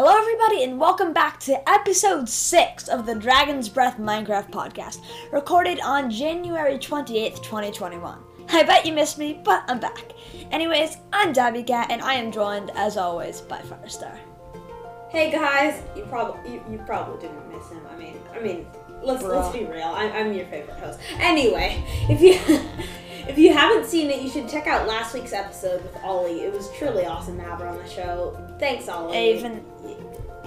[0.00, 5.00] Hello, everybody, and welcome back to episode 6 of the Dragon's Breath Minecraft podcast,
[5.32, 8.16] recorded on January 28th, 2021.
[8.50, 10.12] I bet you missed me, but I'm back.
[10.52, 14.16] Anyways, I'm Dabbycat, and I am joined, as always, by Firestar.
[15.10, 17.80] Hey guys, you probably you, you probably didn't miss him.
[17.90, 18.68] I mean, I mean,
[19.02, 19.88] let's let's be real.
[19.88, 21.00] I'm, I'm your favorite host.
[21.18, 22.34] Anyway, if you
[23.28, 26.42] if you haven't seen it, you should check out last week's episode with Ollie.
[26.42, 28.38] It was truly awesome to have her on the show.
[28.58, 29.34] Thanks, Ollie.
[29.34, 29.64] Even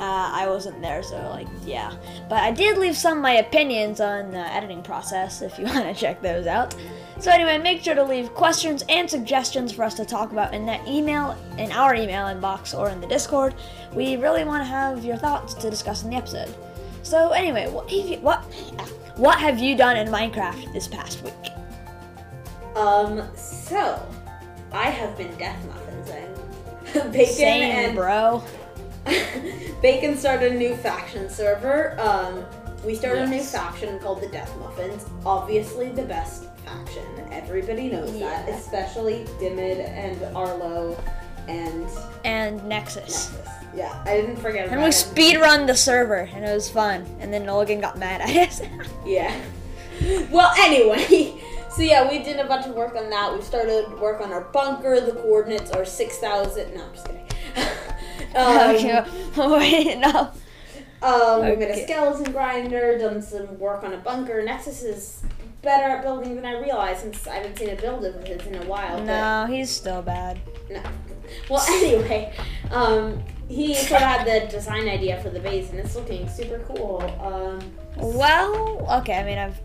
[0.02, 1.94] uh, I wasn't there, so like, yeah.
[2.28, 5.86] But I did leave some of my opinions on the editing process if you want
[5.86, 6.76] to check those out.
[7.20, 10.66] So anyway, make sure to leave questions and suggestions for us to talk about in
[10.66, 13.54] that email, in our email inbox, or in the Discord.
[13.94, 16.52] We really want to have your thoughts to discuss in the episode.
[17.04, 18.40] So anyway, what have you, what
[19.18, 21.34] what have you done in Minecraft this past week?
[22.76, 24.04] Um, so
[24.72, 28.44] I have been death muffins and Bacon Same, and bro.
[29.82, 32.00] Bacon started a new faction server.
[32.00, 32.46] Um,
[32.86, 35.06] we started a new faction called the Death Muffins.
[35.26, 37.04] Obviously, the best faction.
[37.32, 41.02] Everybody knows that, especially Dimid and Arlo
[41.48, 41.88] and
[42.24, 43.32] And Nexus.
[43.32, 43.48] Nexus.
[43.76, 44.92] Yeah, I didn't forget about And we him.
[44.92, 47.06] speed run the server, and it was fun.
[47.20, 48.62] And then Logan got mad at us.
[49.06, 49.34] Yeah.
[50.32, 53.34] Well, anyway, so yeah, we did a bunch of work on that.
[53.36, 55.00] We started work on our bunker.
[55.00, 56.74] The coordinates are six thousand.
[56.74, 57.26] No, I'm just kidding.
[58.36, 60.32] Um, Wait, no.
[61.04, 61.82] Um, we made Okay.
[61.82, 64.42] a skeleton grinder, done some work on a bunker.
[64.44, 65.24] Nexus is
[65.64, 68.56] better at building than I realized since I haven't seen a build of his in
[68.56, 69.02] a while.
[69.02, 70.40] No, he's still bad.
[70.70, 70.82] No.
[71.50, 72.34] Well, anyway,
[72.72, 76.60] um, he sort of had the design idea for the base, and it's looking super
[76.68, 77.02] cool.
[77.20, 77.60] Um,
[77.98, 79.60] Well, okay, I mean, I've.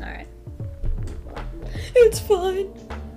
[0.00, 0.26] Alright.
[1.94, 2.70] It's fine.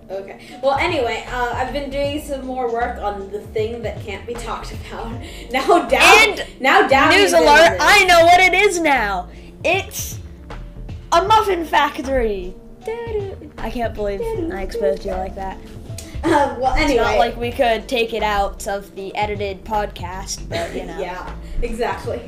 [0.09, 0.39] Okay.
[0.61, 4.33] Well, anyway, uh, I've been doing some more work on the thing that can't be
[4.33, 5.19] talked about.
[5.51, 6.29] Now, down.
[6.29, 7.09] And now, down.
[7.11, 7.77] News alert!
[7.79, 9.29] I know what it is now!
[9.63, 10.19] It's
[11.11, 12.53] a muffin factory!
[13.57, 15.57] I can't believe I exposed you like that.
[16.23, 17.03] Um, well, It's anyway.
[17.03, 21.00] not like we could take it out of the edited podcast, but you know.
[21.00, 22.22] yeah, exactly.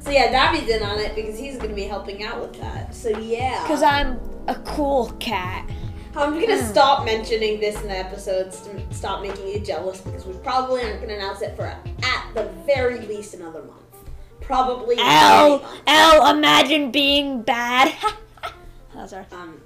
[0.00, 2.94] So yeah, Dabby's in on it because he's gonna be helping out with that.
[2.94, 3.62] So yeah.
[3.62, 5.68] Because I'm a cool cat.
[6.16, 6.70] I'm gonna Hmm.
[6.70, 11.00] stop mentioning this in the episodes to stop making you jealous because we probably aren't
[11.00, 11.84] gonna announce it for at
[12.34, 13.80] the very least another month.
[14.40, 14.96] Probably.
[14.98, 15.64] L.
[15.86, 17.92] L, imagine being bad.
[18.94, 19.26] That's our.
[19.32, 19.60] Um.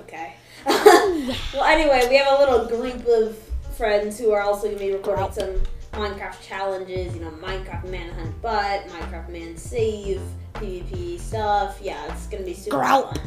[0.00, 0.34] Okay.
[0.66, 3.36] well, anyway, we have a little group of
[3.76, 5.60] friends who are also gonna be recording some
[5.92, 7.14] Minecraft challenges.
[7.14, 10.20] You know, Minecraft Manhunt Butt, Minecraft Man Save,
[10.54, 11.78] PvP stuff.
[11.80, 13.14] Yeah, it's gonna be super Group.
[13.14, 13.20] fun.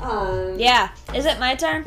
[0.00, 0.58] Um.
[0.58, 1.84] Yeah, is it my turn?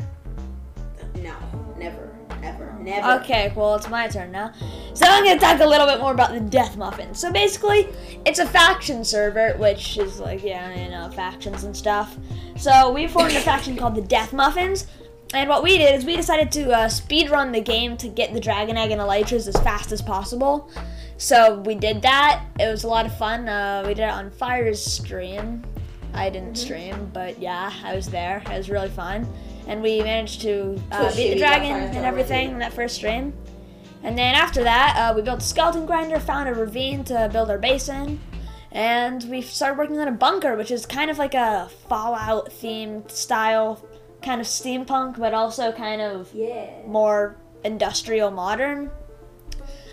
[1.16, 1.34] No.
[1.78, 2.16] Never.
[2.42, 2.76] Ever.
[2.80, 3.22] Never.
[3.22, 4.52] Okay, well, it's my turn now.
[4.94, 7.14] So I'm going to talk a little bit more about the Death Muffin.
[7.14, 7.88] So basically,
[8.26, 12.16] it's a faction server, which is like, yeah, you know, factions and stuff.
[12.56, 14.86] So we formed a faction called the Death Muffins.
[15.34, 18.34] And what we did is we decided to uh, speed run the game to get
[18.34, 20.70] the Dragon Egg and Elytras as fast as possible.
[21.16, 22.44] So we did that.
[22.60, 23.48] It was a lot of fun.
[23.48, 25.62] Uh, we did it on Fire's stream.
[26.14, 28.42] I didn't stream, but yeah, I was there.
[28.46, 29.26] It was really fun.
[29.66, 33.32] And we managed to uh, beat the dragon and everything in that first stream.
[34.02, 37.48] And then after that, uh, we built a skeleton grinder, found a ravine to build
[37.50, 38.18] our base in,
[38.72, 43.10] and we started working on a bunker, which is kind of like a Fallout themed
[43.10, 43.84] style,
[44.20, 46.66] kind of steampunk, but also kind of Yeah.
[46.86, 48.90] more industrial modern.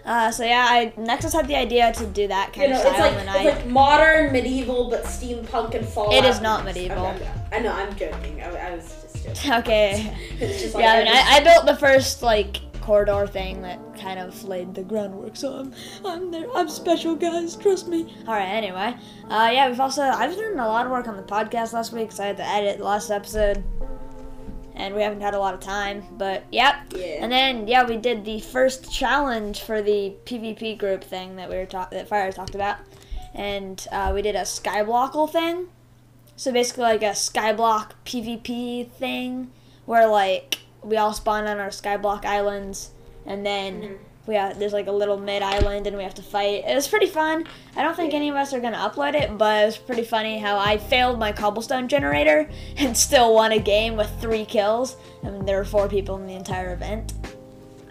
[0.05, 2.85] Uh, so yeah, I Nexus had the idea to do that kind You know, of
[2.87, 6.13] it's style, like and it's like modern, medieval, but steampunk and Fallout.
[6.13, 7.07] It is not medieval.
[7.07, 7.31] Okay, okay.
[7.51, 7.71] I know.
[7.71, 8.41] I'm joking.
[8.41, 9.53] I, I was just joking.
[9.59, 10.17] okay.
[10.39, 13.79] It's just like yeah, I mean, I, I built the first like corridor thing that
[13.99, 15.35] kind of laid the groundwork.
[15.35, 15.73] So I'm,
[16.05, 16.47] I'm there.
[16.55, 17.55] I'm special, guys.
[17.55, 18.15] Trust me.
[18.27, 18.47] All right.
[18.47, 18.95] Anyway,
[19.29, 22.11] uh, yeah, we've also I've done a lot of work on the podcast last week,
[22.11, 23.63] so I had to edit the last episode,
[24.79, 26.03] and we haven't had a lot of time.
[26.17, 26.75] But yep.
[26.95, 27.17] Yeah.
[27.21, 31.55] And then yeah, we did the first challenge for the PvP group thing that we
[31.57, 32.77] were talk- that Fire talked about,
[33.33, 35.67] and uh, we did a skyblockle thing.
[36.35, 39.51] So basically, like a skyblock PvP thing,
[39.85, 42.91] where like we all spawn on our skyblock islands,
[43.25, 43.97] and then Mhm.
[44.29, 46.63] We have, there's like a little mid island, and we have to fight.
[46.65, 47.45] It was pretty fun.
[47.75, 50.37] I don't think any of us are gonna upload it, but it was pretty funny
[50.37, 52.47] how I failed my cobblestone generator
[52.77, 54.97] and still won a game with three kills.
[55.23, 57.13] I mean, there were four people in the entire event.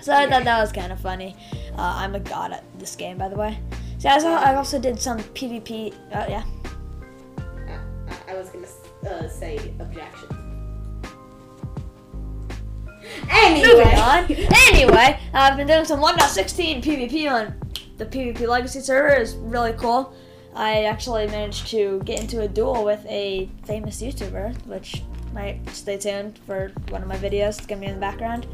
[0.01, 1.35] So I thought that was kind of funny.
[1.77, 3.59] Uh, I'm a god at this game, by the way.
[3.99, 5.93] So I also, I also did some PvP.
[6.13, 6.45] Uh, yeah.
[8.09, 10.38] I, I was gonna uh, say objection.
[13.31, 14.47] Anyway.
[14.69, 17.55] Anyway, I've been doing some 1.16 PvP on
[17.99, 20.15] the PvP Legacy server is really cool.
[20.55, 25.03] I actually managed to get into a duel with a famous YouTuber, which
[25.33, 27.59] might stay tuned for one of my videos.
[27.59, 28.47] It's gonna be in the background.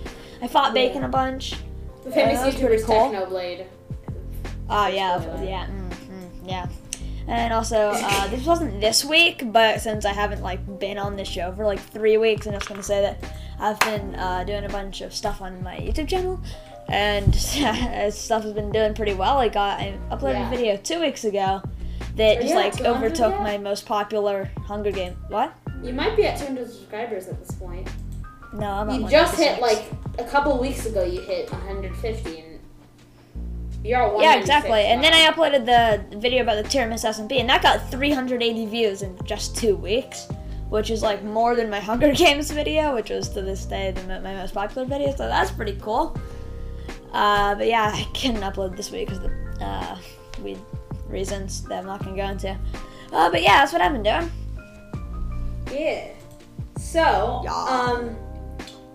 [0.43, 0.87] I fought Yeah.
[0.87, 1.56] Bacon a bunch.
[2.05, 3.11] The famous YouTuber is cool.
[3.11, 3.67] Technoblade.
[4.69, 6.67] Oh yeah, yeah, mm, mm, yeah.
[7.26, 11.29] And also, uh, this wasn't this week, but since I haven't like been on this
[11.29, 14.69] show for like three weeks, I'm just gonna say that I've been uh, doing a
[14.69, 16.41] bunch of stuff on my YouTube channel,
[16.88, 19.38] and stuff has been doing pretty well.
[19.38, 20.49] I got I uploaded Yeah.
[20.49, 21.62] a video two weeks ago
[22.17, 23.43] that just like overtook yet?
[23.43, 25.17] my most popular Hunger Game.
[25.29, 25.53] What?
[25.82, 27.88] You might be at 200 subscribers at this point.
[28.53, 29.85] No, I'm You just hit like
[30.19, 31.05] a couple weeks ago.
[31.05, 32.44] You hit 150,
[33.84, 34.81] Yeah, exactly.
[34.84, 35.12] And then.
[35.12, 39.16] I uploaded the video about the tier miss SMP, and that got 380 views in
[39.25, 40.26] just two weeks,
[40.70, 44.02] which is like more than my Hunger Games video, which was to this day the,
[44.20, 45.10] my most popular video.
[45.10, 46.16] So that's pretty cool.
[47.12, 49.98] Uh, but yeah, I couldn't upload this week because of the uh,
[50.42, 50.58] weird
[51.06, 52.56] reasons that I'm not gonna go into.
[53.12, 54.31] Uh, but yeah, that's what I've been doing.
[55.72, 56.08] Yeah.
[56.78, 57.52] So, Yeah.
[57.52, 58.16] um,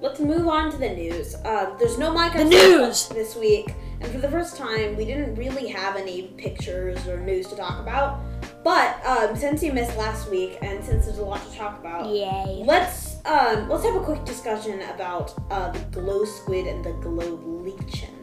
[0.01, 1.35] let's move on to the news.
[1.45, 3.07] Uh, there's no Minecraft The news!
[3.09, 7.47] this week, and for the first time, we didn't really have any pictures or news
[7.47, 8.21] to talk about.
[8.63, 12.07] But um, since you missed last week, and since there's a lot to talk about,
[12.07, 12.63] Yay!
[12.65, 17.35] let's um, let's have a quick discussion about uh, the glow squid and the glow
[17.45, 18.15] lichen.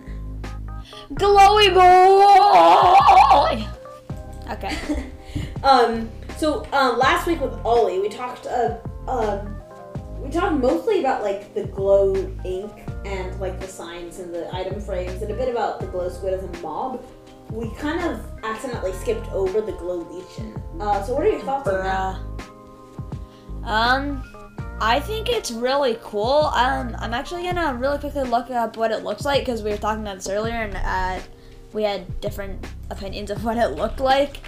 [1.12, 3.66] Glowy boy.
[4.52, 4.76] Okay.
[5.62, 6.08] um,
[6.38, 8.78] so um, last week with Ollie, we talked uh,
[9.08, 9.56] um,
[10.18, 12.14] we talked mostly about like the glow
[12.44, 12.72] ink
[13.06, 16.34] and like the signs and the item frames and a bit about the glow squid
[16.34, 17.04] as a mob.
[17.50, 20.60] We kind of accidentally skipped over the glow lichen.
[20.80, 22.18] Uh, so what are your thoughts on that?
[23.62, 24.22] Um,
[24.80, 26.50] I think it's really cool.
[26.54, 29.76] Um, I'm actually gonna really quickly look up what it looks like because we were
[29.76, 31.24] talking about this earlier and uh,
[31.72, 34.38] we had different opinions of what it looked like.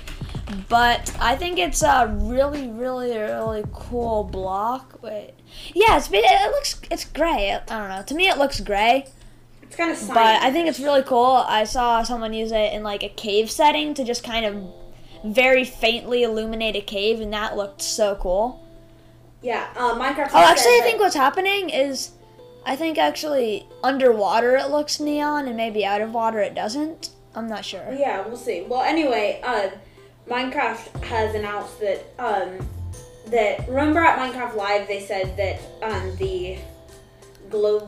[0.69, 5.03] But I think it's a really, really, really cool block.
[5.03, 5.35] Wait,
[5.75, 7.53] yeah, it's it looks it's gray.
[7.53, 8.03] I don't know.
[8.03, 9.07] To me, it looks gray.
[9.63, 11.45] It's kind of But I think it's really cool.
[11.47, 15.65] I saw someone use it in like a cave setting to just kind of very
[15.65, 18.65] faintly illuminate a cave, and that looked so cool.
[19.43, 19.69] yeah.
[19.77, 20.31] Uh, Minecraft.
[20.33, 22.13] Oh, actually, I think what's happening is,
[22.65, 27.11] I think actually underwater it looks neon, and maybe out of water it doesn't.
[27.35, 27.93] I'm not sure.
[27.93, 28.63] Yeah, we'll see.
[28.63, 29.69] Well, anyway, uh,
[30.29, 32.67] Minecraft has announced that um,
[33.27, 36.59] that remember at Minecraft Live they said that um, the
[37.51, 37.79] glow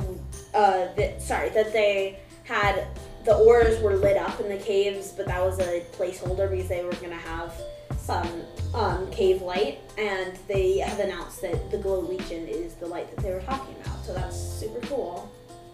[0.55, 2.87] uh, that sorry that they had
[3.25, 6.83] the ores were lit up in the caves, but that was a placeholder because they
[6.83, 7.53] were gonna have
[7.99, 8.27] some
[8.75, 13.23] um, cave light, and they have announced that the glow lichen is the light that
[13.23, 14.05] they were talking about.
[14.05, 15.31] So that's super cool.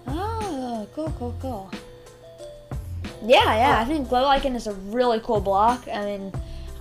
[0.09, 1.71] Oh, cool, cool, cool.
[3.23, 5.87] Yeah, yeah, I think glow lichen is a really cool block.
[5.89, 6.33] I mean,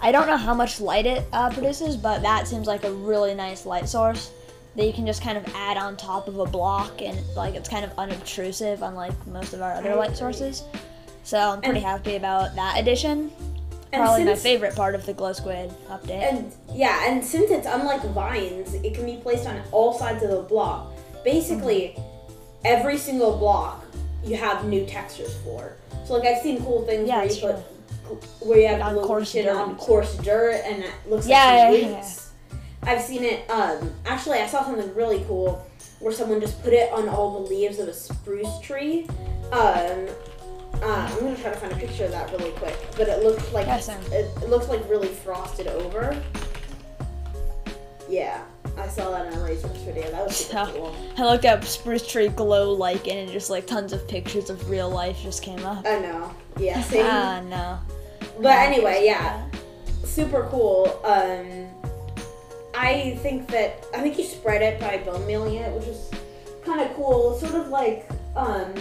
[0.02, 3.34] I don't know how much light it uh, produces, but that seems like a really
[3.34, 4.32] nice light source
[4.76, 7.70] that you can just kind of add on top of a block, and like it's
[7.70, 10.64] kind of unobtrusive, unlike most of our other light sources.
[11.24, 13.32] So I'm pretty And- happy about that addition.
[13.94, 16.10] Probably my favorite part of the glow squid update.
[16.30, 20.32] And yeah, and since it's unlike vines, it can be placed on all sides of
[20.32, 20.92] the block.
[21.24, 21.98] Basically,
[22.66, 23.86] every single block
[24.26, 25.78] you have new textures for.
[26.06, 27.56] So like I've seen cool things Yeah, where you put
[28.42, 29.56] where you have On glue coarse shit dirt.
[29.56, 32.10] on coarse dirt and it looks Yeah, like yeah, yeah.
[32.84, 33.50] I've seen it.
[33.50, 35.66] Um, actually, I saw something really cool
[36.00, 39.08] where someone just put it on all the leaves of a spruce tree.
[39.52, 40.08] Um,
[40.82, 43.52] uh, I'm gonna try to find a picture of that really quick, but it looks
[43.54, 46.16] like it, it looks like really frosted over.
[48.08, 48.44] Yeah,
[48.78, 50.12] I saw that in a Razor's video.
[50.12, 50.96] That was So- cool.
[51.18, 54.90] I looked up spruce tree glow lichen, and just like tons of pictures of real
[54.90, 55.86] life just came up.
[55.88, 56.32] I know.
[56.60, 57.06] Yeah, same.
[57.08, 57.80] Ah, no.
[58.40, 59.46] But anyway, yeah,
[60.04, 61.00] super cool.
[61.04, 61.68] Um,
[62.74, 66.12] I think that I think you spread it by bone mealing it, which is
[66.64, 67.38] kind of cool.
[67.38, 68.74] Sort of like um,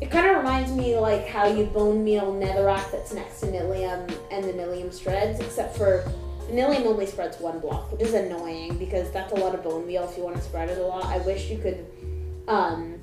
[0.00, 4.10] it kind of reminds me like how you bone meal netherrack that's next to Nylium
[4.30, 6.04] and the Nylium spreads, except for
[6.46, 9.86] the Nylium only spreads one block, which is annoying because that's a lot of bone
[9.86, 11.04] meal if you want to spread it a lot.
[11.04, 11.86] I wish you could.
[12.48, 12.98] Um,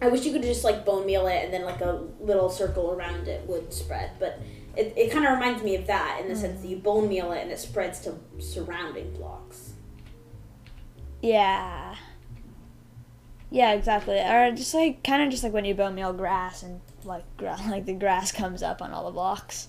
[0.00, 2.90] I wish you could just like bone meal it and then like a little circle
[2.90, 4.40] around it would spread, but
[4.76, 7.32] it, it kind of reminds me of that in the sense that you bone meal
[7.32, 9.72] it and it spreads to surrounding blocks.
[11.20, 11.94] Yeah.
[13.50, 14.18] Yeah, exactly.
[14.18, 17.58] Or just like kind of just like when you bone meal grass and like gra-
[17.68, 19.68] like the grass comes up on all the blocks.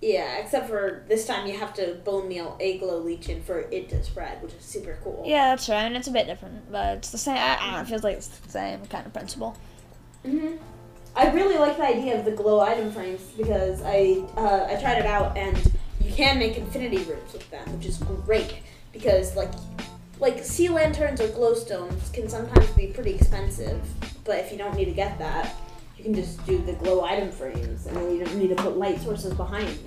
[0.00, 3.88] Yeah, except for this time you have to bone meal a glow lichen for it
[3.88, 5.24] to spread, which is super cool.
[5.26, 5.82] Yeah, that's right.
[5.82, 7.36] And it's a bit different, but it's the same.
[7.36, 7.80] I, I don't know.
[7.80, 9.56] It feels like it's the same kind of principle.
[10.24, 10.52] hmm
[11.16, 14.98] I really like the idea of the glow item frames because I uh, I tried
[14.98, 15.56] it out and
[16.00, 18.58] you can make infinity rooms with them, which is great
[18.92, 19.50] because like
[20.20, 23.80] like sea lanterns or glowstones can sometimes be pretty expensive,
[24.24, 25.54] but if you don't need to get that,
[25.96, 28.76] you can just do the glow item frames and then you don't need to put
[28.76, 29.78] light sources behind.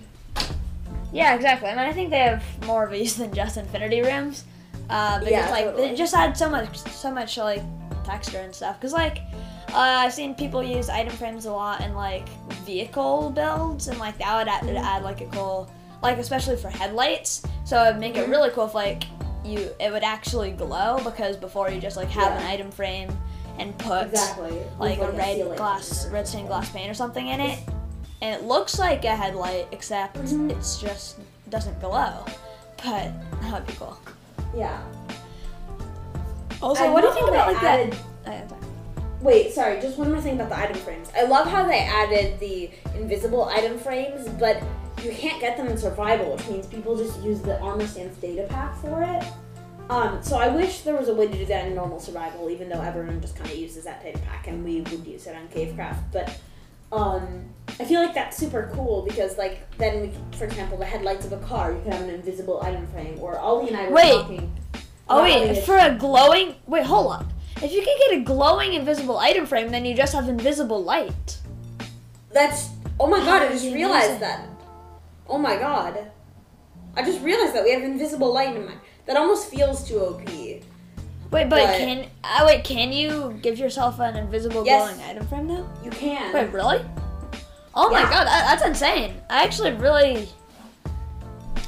[1.13, 1.67] Yeah, exactly.
[1.69, 4.45] I mean, I think they have more of a use than just infinity rooms.
[4.89, 5.87] Uh, because Yeah, like totally.
[5.89, 7.61] it just adds so much, so much like
[8.03, 8.79] texture and stuff.
[8.81, 9.19] Cause like
[9.73, 12.27] uh, I've seen people use item frames a lot in like
[12.65, 16.69] vehicle builds, and like that would add, it'd add like a cool, like especially for
[16.69, 17.43] headlights.
[17.65, 18.31] So it'd make it Mhm.
[18.31, 19.03] really cool if like
[19.43, 23.09] you it would actually glow because before you just like have an item frame
[23.59, 24.61] and put Exactly.
[24.79, 27.59] like With, a red lantern glass, red stained glass paint or something in it,
[28.21, 30.51] and it looks like a headlight, except Mhm.
[30.51, 31.17] it's just
[31.49, 32.23] doesn't glow.
[32.83, 33.11] But
[33.41, 33.97] that would be cool.
[34.55, 34.77] Yeah.
[36.61, 38.53] Also, I what do you think about like added- that?
[39.21, 41.09] Wait, sorry, just one more thing about the item frames.
[41.15, 44.61] I love how they added the invisible item frames, but
[45.03, 48.47] you can't get them in survival, which means people just use the Armor Stance data
[48.49, 49.23] pack for it.
[49.91, 52.69] Um, so I wish there was a way to do that in normal survival, even
[52.69, 55.47] though everyone just kind of uses that data pack, and we would use it on
[55.49, 55.99] Cavecraft.
[56.11, 56.39] But
[56.91, 57.45] um,
[57.79, 61.25] I feel like that's super cool because, like, then we, could- for example, the headlights
[61.25, 63.17] of a car, you could have an invisible item frame.
[63.19, 64.11] Or Ollie and I were Wait.
[64.13, 64.57] talking.
[65.09, 67.25] Oh wait, for a glowing wait, hold up.
[67.63, 71.37] If you can get a glowing invisible item frame, then you just have invisible light.
[72.31, 73.43] That's oh my god!
[73.43, 74.47] I just realized that.
[75.27, 76.11] Oh my god!
[76.95, 78.73] I just realized that we have invisible light in my.
[79.05, 80.21] That almost feels too OP.
[80.27, 80.63] Wait,
[81.31, 82.63] but, But- can uh, wait?
[82.63, 84.93] Can you give yourself an invisible Yes.
[84.93, 85.69] glowing item frame now?
[85.83, 86.33] You can.
[86.33, 86.83] Wait, really?
[87.73, 89.15] Oh my god, that, that's insane.
[89.29, 90.27] I actually really.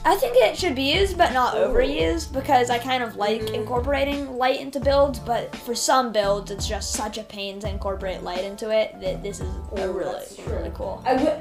[0.05, 3.53] I think it should be used, but not overused, because I kind of like Mhm.
[3.53, 8.21] incorporating light into builds, but for some builds, it's just such a pain to incorporate
[8.21, 11.01] light into it that this is a really, really cool.
[11.05, 11.33] I would.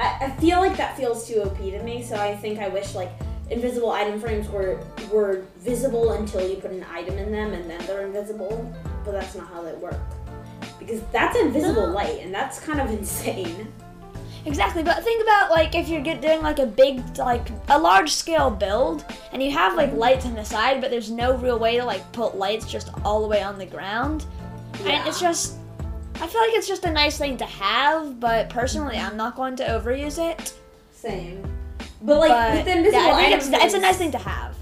[0.00, 2.94] I, I feel like that feels too OP to me, so I think I wish
[2.96, 3.10] like
[3.50, 4.80] invisible item frames were
[5.12, 8.68] were visible until you put an item in them, and then they're invisible.
[9.04, 10.00] But that's not how they work.
[10.80, 11.92] Because that's invisible No.
[11.94, 13.72] light, and that's kind of insane.
[14.46, 18.12] Exactly, but think about like if you're get, doing like a big, like a large
[18.12, 21.76] scale build, and you have like lights on the side, but there's no real way
[21.76, 24.24] to like put lights just all the way on the ground.
[24.80, 24.92] Yeah.
[24.92, 25.56] And it's just,
[26.14, 29.56] I feel like it's just a nice thing to have, but personally, I'm not going
[29.56, 30.54] to overuse it.
[30.92, 31.42] Same.
[32.00, 34.12] But like but with the invisible yeah, I think item it's, it's a nice thing
[34.12, 34.56] to have.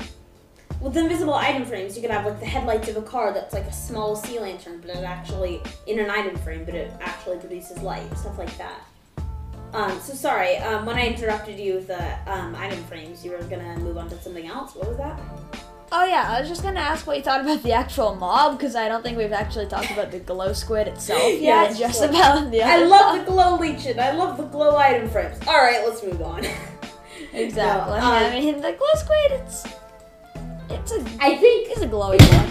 [0.80, 3.64] With invisible item frames, you could have like the headlights of a car that's like
[3.64, 7.78] a small sea lantern, but it actually in an item frame, but it actually produces
[7.82, 8.80] light, stuff like that.
[9.72, 13.42] Um, so sorry, um, when I interrupted you with the um, item frames, you were
[13.44, 14.74] gonna move on to something else.
[14.74, 15.20] What was that?
[15.92, 18.74] Oh yeah, I was just gonna ask what you thought about the actual mob because
[18.74, 21.76] I don't think we've actually talked about the glow squid itself Yeah, yet.
[21.76, 22.62] Just about the.
[22.62, 23.26] I love stuff.
[23.26, 24.00] the glow lichen.
[24.00, 25.38] I love the glow item frames.
[25.46, 26.44] All right, let's move on.
[27.32, 27.98] Exactly.
[27.98, 29.32] No, I um, mean, the glow squid.
[29.32, 29.66] It's.
[30.70, 31.00] It's a.
[31.22, 32.50] I think It's a glowy one.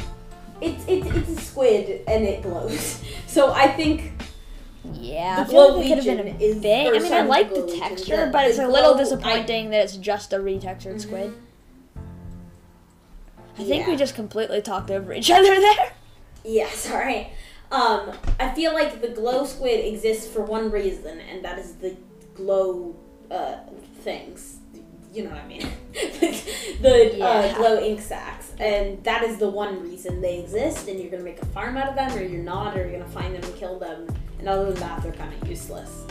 [0.62, 3.02] it's it's it's a squid and it glows.
[3.28, 4.14] So I think
[4.94, 6.96] Yeah, The I feel like Glow it could have been a is- bit.
[6.96, 10.34] I mean, I like the Lichen, texture, but it's a little disappointing that it's just
[10.34, 11.34] a retextured squid.
[13.58, 15.94] I think we just completely talked over each other there.
[16.44, 17.32] Yeah, sorry.
[17.72, 21.96] Um, I feel like the glow squid exists for one reason, and that is the
[22.36, 22.96] glow
[23.32, 23.56] uh,
[24.02, 24.58] things.
[25.14, 25.66] You know what I mean?
[26.82, 30.88] the uh, glow ink sacs, and that is the one reason they exist.
[30.90, 33.10] And you're gonna make a farm out of them, or you're not, or you're gonna
[33.12, 34.08] find them and kill them.
[34.46, 36.06] And other than that, they're kind of useless.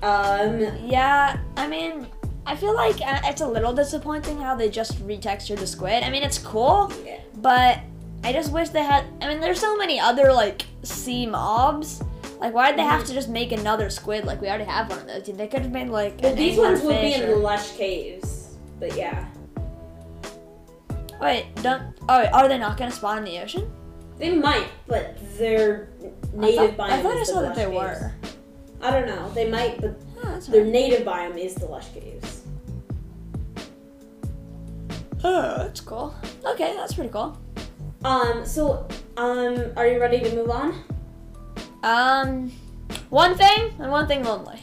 [0.00, 2.06] Um, Yeah, I mean,
[2.46, 6.04] I feel like uh, it's a little disappointing how they just retextured the squid.
[6.04, 7.18] I mean, it's cool, yeah.
[7.38, 7.80] but
[8.22, 9.06] I just wish they had.
[9.20, 12.00] I mean, there's so many other like sea mobs.
[12.38, 14.24] Like, why did they have to just make another squid?
[14.24, 15.24] Like, we already have one of those.
[15.36, 16.20] They could have made like.
[16.22, 19.26] Well, these ones would be in or- lush caves, but yeah,
[21.20, 21.82] Wait, don't.
[22.08, 23.68] Oh, are they not gonna spawn in the ocean?
[24.18, 25.88] they might, but their
[26.36, 27.70] native I thought, biome I thought I is the saw that caves.
[27.74, 28.12] were.
[28.82, 29.30] I don't know.
[29.30, 30.72] They might, but Oh, their fine.
[30.72, 32.42] native biome is the lush caves.
[35.24, 36.14] Oh, that's cool.
[36.44, 37.36] Okay, that's pretty cool.
[38.04, 38.44] Um.
[38.44, 40.84] So, um, are you ready to move on?
[41.82, 42.50] Um,
[43.10, 44.60] one thing and one thing only.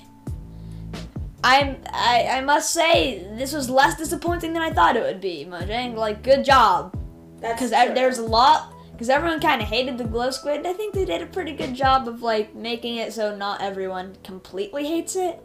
[1.44, 5.46] I'm I, I must say this was less disappointing than I thought it would be,
[5.46, 5.96] Mojang.
[5.96, 6.98] Like, good job,
[7.42, 8.73] because there's a lot.
[8.94, 10.66] Because everyone kind of hated the glow squid.
[10.66, 14.16] I think they did a pretty good job of like making it so not everyone
[14.24, 15.42] completely hates it.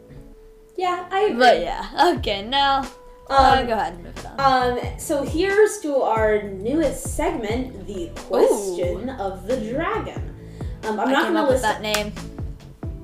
[0.77, 1.39] yeah, I agree.
[1.39, 2.83] But yeah, okay, now
[3.29, 4.39] uh, Um, go ahead and move on.
[4.79, 10.35] Um, so here's to our newest segment, the question of the dragon.
[10.83, 11.63] Um, I'm I not came gonna up with list.
[11.63, 12.13] that name.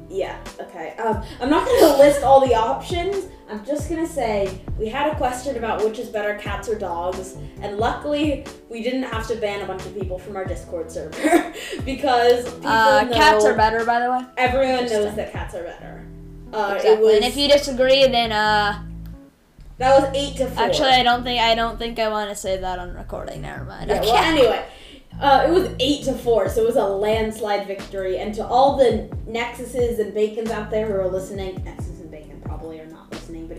[0.10, 0.96] Yeah, okay.
[0.98, 3.26] Um, I'm not to list all the options.
[3.50, 7.38] I'm just to say we had a question about which is better, cats or dogs.
[7.62, 11.54] And luckily, we didn't have to ban a bunch of people from our Discord server
[11.86, 14.22] because people Uh, cats are better, by the way.
[14.38, 16.06] Everyone knows that cats are better.
[16.52, 16.90] Uh, Exactly.
[16.92, 18.82] It was, and if you disagree, then uh,
[19.78, 20.64] that was 8 to 4.
[20.64, 23.42] actually, I don't think I don't think I want to say that on recording.
[23.42, 23.90] Never mind.
[23.90, 24.08] Yeah, Okay.
[24.12, 24.66] well, anyway,
[25.22, 28.18] uh, it was eight to four, so it was a landslide victory.
[28.18, 31.64] And to all the Nexuses and Bacons out there who are listening,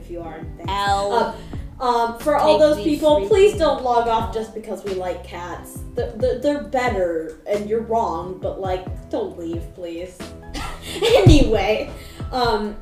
[0.07, 0.73] if you are, thanks.
[0.73, 1.13] L.
[1.13, 1.35] Um,
[1.79, 5.81] um, for all those people, please don't log off just because we like cats.
[5.95, 10.17] They're, they're, they're better, and you're wrong, but like, don't leave, please.
[11.03, 11.91] anyway,
[12.33, 12.77] um,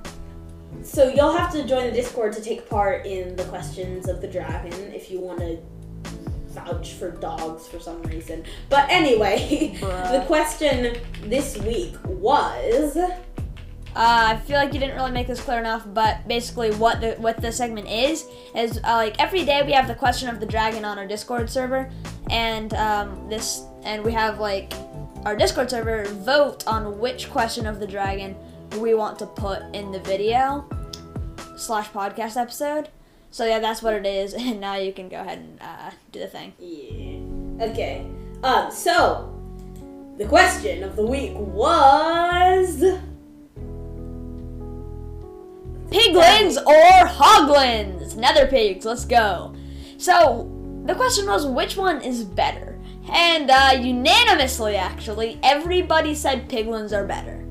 [0.83, 4.29] so you'll have to join the Discord to take part in the questions of the
[4.29, 5.59] dragon if you want to
[6.51, 8.45] vouch for dogs for some reason.
[8.69, 12.97] But anyway, the question this week was.
[13.97, 17.13] Uh, I feel like you didn't really make this clear enough, but basically, what the
[17.13, 20.47] what the segment is is uh, like every day we have the question of the
[20.47, 21.89] dragon on our Discord server,
[22.29, 24.73] and um, this and we have like
[25.25, 28.35] our Discord server vote on which question of the dragon
[28.79, 30.69] we want to put in the video
[31.57, 32.89] slash podcast episode.
[33.31, 36.19] So yeah, that's what it is, and now you can go ahead and uh, do
[36.19, 36.53] the thing.
[36.59, 37.65] Yeah.
[37.67, 38.05] Okay.
[38.43, 38.73] Um.
[38.73, 39.41] So,
[40.19, 42.83] the question of the week was.
[45.91, 48.17] Piglins or hoglins?
[48.17, 49.55] Nether pigs, let's go.
[49.97, 50.51] So,
[50.85, 52.79] the question was which one is better?
[53.11, 57.45] And uh, unanimously, actually, everybody said piglins are better.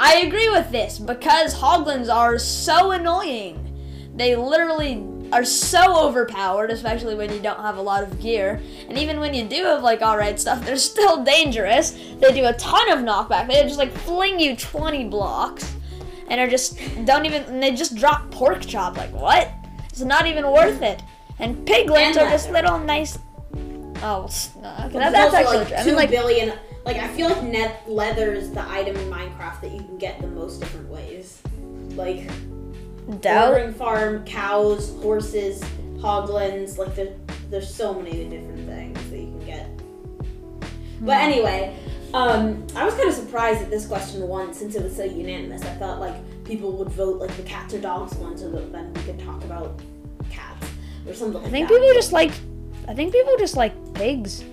[0.00, 3.64] I agree with this because hoglins are so annoying.
[4.14, 8.60] They literally are so overpowered, especially when you don't have a lot of gear.
[8.88, 11.98] And even when you do have like alright stuff, they're still dangerous.
[12.20, 13.48] They do a ton of knockback.
[13.48, 15.74] They just like fling you 20 blocks
[16.30, 19.50] and are just don't even and they just drop pork chop like what
[19.88, 21.02] it's not even worth it
[21.38, 23.18] and piglins And are just little nice
[24.02, 24.28] oh
[24.62, 25.76] no, okay, that, also actually like true.
[25.76, 26.52] i mean like billion-
[26.84, 30.20] Like I feel like net leather is the item in Minecraft that you can get
[30.22, 31.42] the most different ways.
[31.96, 32.30] Like
[33.20, 35.60] doubt farm, cows, horses,
[35.98, 36.78] hoglins.
[36.78, 37.12] Like there,
[37.50, 39.66] there's so many different things that you can get.
[41.04, 41.28] But Hmm.
[41.30, 41.76] anyway,
[42.14, 45.62] um, I was kind of surprised that this question won since it was so unanimous.
[45.62, 48.92] I thought like people would vote like the cats or dogs one, so that then
[48.94, 49.80] we could talk about
[50.30, 50.66] cats
[51.06, 51.44] or something.
[51.44, 52.30] i think people just like
[52.86, 54.44] i think people just like pigs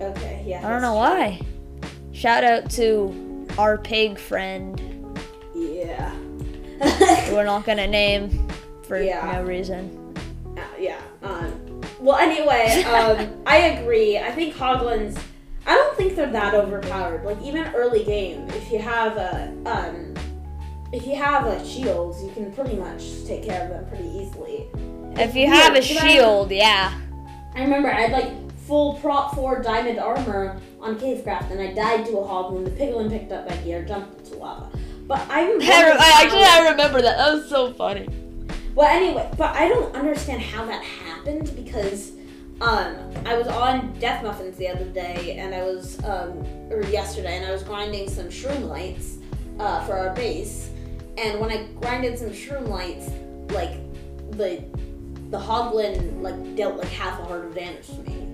[0.00, 0.66] Okay, yeah.
[0.66, 0.98] i don't know true.
[0.98, 1.40] why
[2.12, 4.80] shout out to our pig friend
[5.54, 6.12] Yeah.
[7.32, 8.48] we're not gonna name
[8.82, 9.32] for Yeah.
[9.36, 9.98] no reason
[10.56, 11.00] Uh, yeah.
[11.22, 14.18] Um, well, anyway, um, I agree.
[14.18, 15.16] I think Hoglins.
[15.66, 17.24] I don't think they're that overpowered.
[17.24, 20.14] Like even early game, if you have a um,
[20.92, 24.66] if you have a shields, you can pretty much take care of them pretty easily.
[25.16, 26.92] if you weird, have a 'cause I- shield yeah
[27.54, 28.32] I remember I had like
[28.66, 32.64] full prot four diamond armor on Cavecraft, and I died to a Hoglin.
[32.64, 34.68] The piglin picked up my gear, jumped into lava.
[35.06, 35.48] But I'm.
[35.48, 38.08] I, re- I actually i remember that that was so funny
[38.74, 42.11] Well, anyway, but I don't understand how that happened because
[42.62, 42.96] um,
[43.26, 47.44] I was on Death Muffins the other day, and I was um, or yesterday, and
[47.44, 49.20] I was grinding some shroomlights
[49.58, 50.70] uh, for our base.
[51.18, 53.72] And when I grinded some shroomlights, like
[54.36, 54.62] the
[55.30, 58.28] the hoglin like dealt like half a heart of damage to me.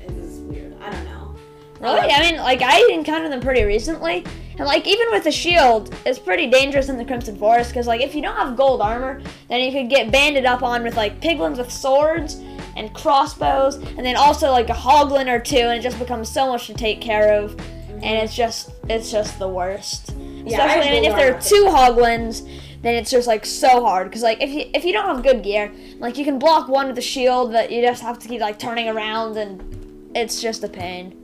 [0.00, 0.74] It was weird.
[0.80, 1.36] I don't know.
[1.80, 2.10] Really?
[2.10, 4.24] Uh, I mean, like I encountered them pretty recently,
[4.58, 8.00] and like even with the shield, it's pretty dangerous in the Crimson Forest because like
[8.00, 11.20] if you don't have gold armor, then you could get banded up on with like
[11.20, 12.42] piglins with swords
[12.78, 16.48] and crossbows, and then also like a hoglin or two, and it just becomes so
[16.52, 17.58] much to take care of,
[17.90, 20.14] and it's just it's just the worst.
[20.16, 22.48] Yeah, I Especially I mean, if there are two hoglins,
[22.82, 25.42] then it's just like so hard because like if you if you don't have good
[25.42, 28.40] gear, like you can block one with a shield, but you just have to keep
[28.40, 31.14] like turning around, and it's just a pain.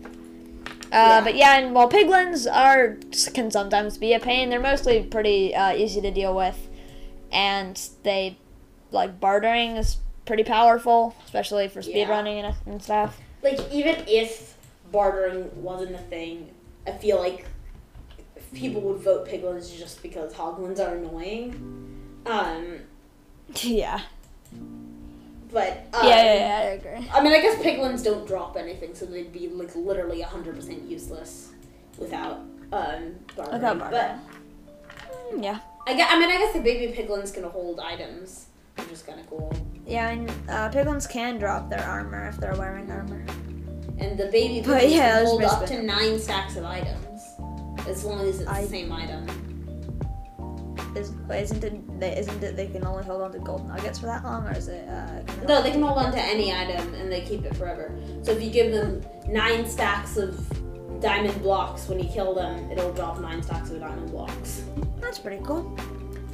[0.86, 1.20] Uh, Yeah.
[1.24, 2.98] But yeah, and while piglins are
[3.32, 6.68] can sometimes be a pain, they're mostly pretty uh, easy to deal with,
[7.32, 8.36] and they
[8.90, 12.06] like bartering is pretty powerful, especially for Yeah.
[12.08, 13.18] speedrunning and, and stuff.
[13.42, 14.56] like even if
[14.90, 16.50] bartering wasn't a thing,
[16.86, 17.46] I feel like
[18.54, 22.20] people would vote piglins just because hoglins are annoying.
[22.26, 22.78] Um,
[23.62, 24.00] Yeah.
[25.52, 27.10] but um, yeah, yeah, yeah, I agree.
[27.12, 30.82] I mean, I guess piglins don't drop anything, so they'd be like literally hundred percent
[30.88, 31.50] useless
[31.98, 32.38] without
[32.72, 33.52] um bartering.
[33.52, 34.20] Without bartering.
[35.34, 35.58] Mm, Yeah.
[35.86, 39.20] I guess, I mean, I guess the baby piglins can hold items, which is kind
[39.20, 39.52] of cool.
[39.86, 43.24] Yeah, and uh, piglins can drop their armor if they're wearing armor.
[43.98, 47.22] And the baby But piglins yeah, can hold up to nine stacks of items.
[47.86, 49.26] as long as it's I- the same item.
[50.96, 52.00] Is, isn't it?
[52.00, 52.56] They, isn't it?
[52.56, 54.88] They can only hold on to gold nuggets for that long, or is it?
[54.88, 57.92] Uh, No, they can hold on to any item and they keep it forever.
[58.22, 60.38] So if you give them nine stacks of
[61.00, 64.62] diamond blocks when you kill them, it'll drop nine stacks of diamond blocks.
[65.00, 65.76] That's pretty cool.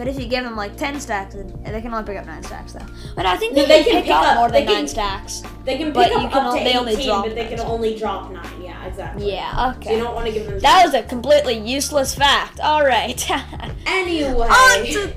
[0.00, 2.42] But if you give them like ten stacks, then they can only pick up nine
[2.42, 2.86] stacks though.
[3.14, 4.88] But I think No, they, they can can pick, up, up- more than can- nine
[4.88, 5.42] stacks.
[5.66, 7.60] They can But pick up you can up to they only drop but they can
[7.60, 8.62] only drop nine.
[8.62, 9.30] Yeah, exactly.
[9.30, 9.72] Yeah.
[9.74, 9.96] So Okay.
[9.98, 10.58] you don't want to give them.
[10.60, 12.60] that was a completely useless fact.
[12.60, 13.30] All right.
[13.86, 14.48] anyway.
[14.48, 15.12] on to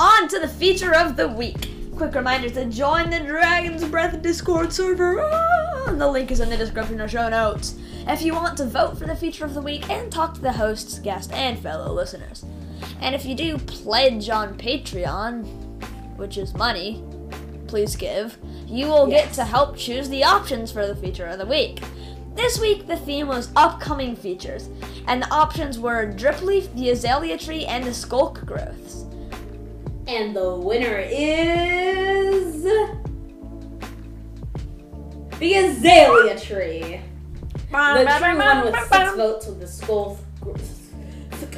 [0.00, 1.70] on to the feature of the week.
[1.96, 5.20] Quick reminder to join the Dragon's Breath Discord server.
[5.22, 7.76] Ah, the link is in the description or show notes.
[8.08, 10.52] If you want to vote for the feature of the week and talk to the
[10.52, 12.44] hosts, guests, and fellow listeners.
[13.00, 15.46] And if you do pledge on Patreon,
[16.16, 17.02] which is money,
[17.66, 21.46] please give, you will get to help choose the options for the feature of the
[21.46, 21.80] week.
[22.34, 24.68] This week, the theme was upcoming features,
[25.06, 29.06] and the options were Drip Leaf, the Azalea Tree, and the Sculk Growths.
[30.06, 32.62] And the winner is
[35.38, 37.00] the Azalea Tree.
[37.70, 40.18] The true one with six votes with the skull.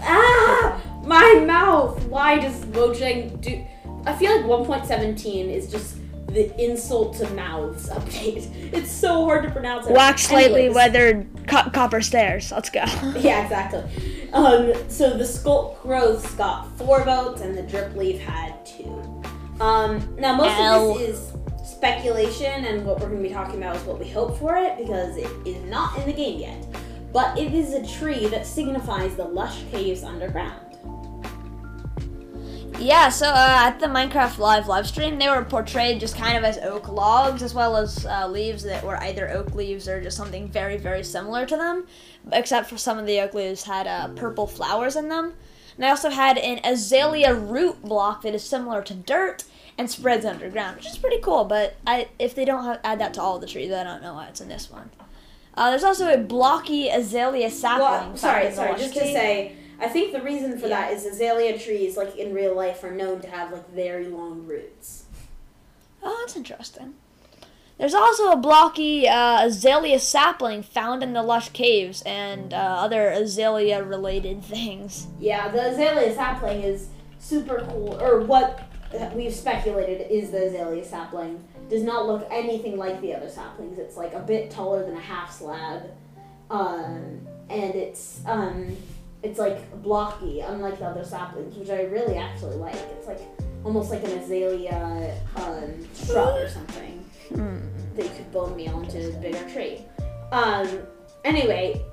[0.03, 2.03] Ah, my mouth.
[2.07, 3.65] Why does Mojang do?
[4.07, 5.97] I feel like 1.17 is just
[6.29, 8.49] the insult to mouths update.
[8.73, 9.87] It's so hard to pronounce.
[9.89, 9.93] it.
[9.95, 10.77] Wax slightly Anyways.
[10.77, 12.53] weathered co- copper stairs.
[12.53, 12.85] Let's go.
[13.19, 13.83] Yeah, exactly.
[14.33, 18.95] Um, so the Sculk Growths got four votes, and the Drip Leaf had two.
[19.61, 20.93] Um, now most Ow.
[20.93, 21.33] of this is
[21.69, 24.79] speculation, and what we're going to be talking about is what we hope for it
[24.79, 26.65] because it is not in the game yet.
[27.13, 30.70] But it is a tree that signifies the lush caves underground.
[32.79, 36.45] Yeah, so uh, at the Minecraft Live live stream, they were portrayed just kind of
[36.45, 40.17] as oak logs, as well as uh, leaves that were either oak leaves or just
[40.17, 41.87] something very, very similar to them.
[42.33, 45.35] Except for some of the oak leaves had uh, purple flowers in them.
[45.77, 49.45] And they also had an azalea root block that is similar to dirt
[49.79, 51.45] and spreads underground, which is pretty cool.
[51.45, 54.15] But I, if they don't have, add that to all the trees, I don't know
[54.15, 54.91] why it's in this one.
[55.55, 57.83] Uh, there's also a blocky azalea sapling.
[57.83, 58.79] Well, sorry, sorry.
[58.79, 60.81] Just to say, I think the reason for Yeah.
[60.89, 64.47] that is azalea trees, like in real life, are known to have like very long
[64.47, 65.05] roots.
[66.03, 66.95] Oh, that's interesting.
[67.79, 73.09] There's also a blocky uh, azalea sapling found in the lush caves and uh, other
[73.09, 75.07] azalea related things.
[75.19, 76.89] Yeah, the azalea sapling is
[77.19, 78.61] super cool, or what
[79.15, 81.43] we've speculated is the azalea sapling.
[81.71, 83.79] Does not look anything like the other saplings.
[83.79, 85.85] It's like a bit taller than a half slab,
[86.51, 88.77] um, and it's um,
[89.23, 92.75] it's like blocky, unlike the other saplings, which I really actually like.
[92.75, 93.21] It's like
[93.65, 97.05] almost like an azalea um, shrub or something
[97.97, 99.85] that you could bone meal into a bigger tree.
[100.33, 100.69] Um,
[101.25, 101.85] anyway,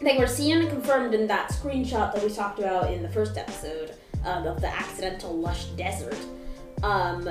[0.00, 3.38] they were seen and confirmed in that screenshot that we talked about in the first
[3.38, 6.18] episode um, of the accidental lush desert.
[6.82, 7.28] Um,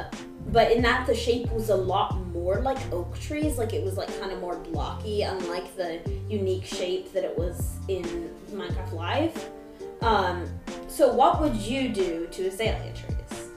[0.47, 3.97] but in that, the shape was a lot more like oak trees, like it was
[3.97, 8.03] like kind of more blocky, unlike the unique shape that it was in
[8.51, 9.49] Minecraft Live.
[10.01, 10.45] Um,
[10.87, 13.49] so, what would you do to azalea trees?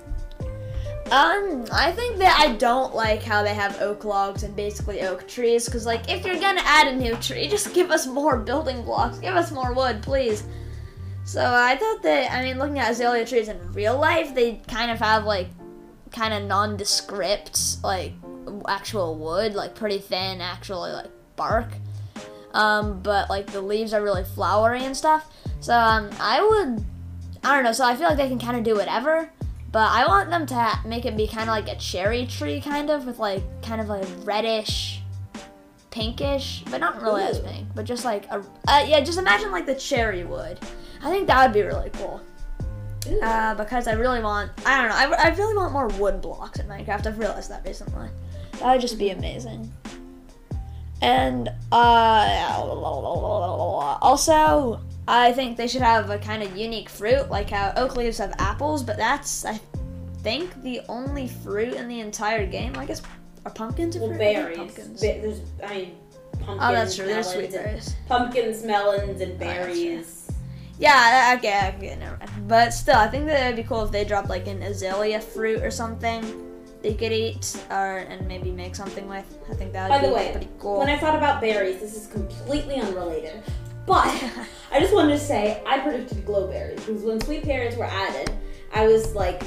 [1.11, 5.27] Um, I think that I don't like how they have oak logs and basically oak
[5.27, 8.83] trees, because, like, if you're gonna add a new tree, just give us more building
[8.83, 10.45] blocks, give us more wood, please.
[11.25, 14.91] So I thought that, I mean, looking at azalea trees in real life, they kind
[14.91, 15.49] of have, like,
[16.13, 18.13] kind of nondescript, like,
[18.67, 21.69] actual wood, like, pretty thin, actually, like, bark.
[22.55, 25.33] Um, but, like, the leaves are really flowery and stuff.
[25.61, 26.85] So, um, I would,
[27.45, 29.31] I don't know, so I feel like they can kind of do whatever.
[29.71, 32.61] But I want them to ha- make it be kind of like a cherry tree,
[32.61, 35.03] kind of, with like kind of like reddish,
[35.91, 39.01] pinkish, but not really as pink, but just like a uh, yeah.
[39.01, 40.59] Just imagine like the cherry wood.
[41.03, 42.23] I think that would be really cool.
[43.23, 46.59] Uh, because I really want, I don't know, I, I really want more wood blocks
[46.59, 47.07] in Minecraft.
[47.07, 48.09] I've realized that recently.
[48.61, 49.73] That would just be amazing.
[51.01, 52.59] And uh,
[54.03, 58.19] also, I think they should have a kind of unique fruit, like how oak leaves
[58.19, 59.61] have apples, but that's I
[60.23, 62.77] think the only fruit in the entire game.
[62.77, 63.01] I guess
[63.47, 64.19] are pumpkins a Well, fruit?
[64.19, 64.57] Berries.
[64.59, 65.01] Pumpkins.
[65.01, 65.95] Ba- there's, I mean,
[66.33, 66.59] pumpkins.
[66.61, 67.07] oh, that's true.
[67.07, 67.95] There's sweet berries.
[68.09, 70.28] Pumpkins, melons, and Oh, berries.
[70.79, 72.49] Yeah, okay, okay, never mind.
[72.49, 75.63] But still, I think that it'd be cool if they dropped like an azalea fruit
[75.63, 76.49] or something
[76.83, 79.27] they could eat, or and maybe make something with.
[79.51, 80.79] I think that would By the way, pretty cool.
[80.79, 83.43] When I thought about berries, this is completely unrelated.
[83.87, 84.07] But
[84.73, 88.31] I just wanted to say I predicted glow berries because when sweet berries were added,
[88.73, 89.43] I was like,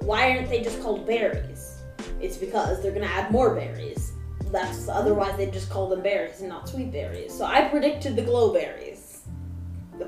[0.00, 1.78] why aren't they just called berries?
[2.20, 4.12] It's because they're gonna add more berries.
[4.50, 7.36] That's otherwise they'd just call them berries and not sweet berries.
[7.36, 8.91] So I predicted the glow berries.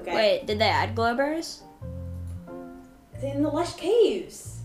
[0.00, 0.14] Okay.
[0.14, 1.60] Wait, did they add glowberries?
[3.22, 4.60] In the lush caves.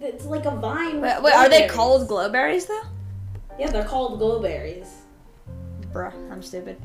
[0.00, 1.00] It's like a vine.
[1.00, 2.82] Wait, wait are they called glowberries though?
[3.58, 4.88] Yeah, they're called glowberries.
[5.92, 6.76] Bruh, I'm stupid.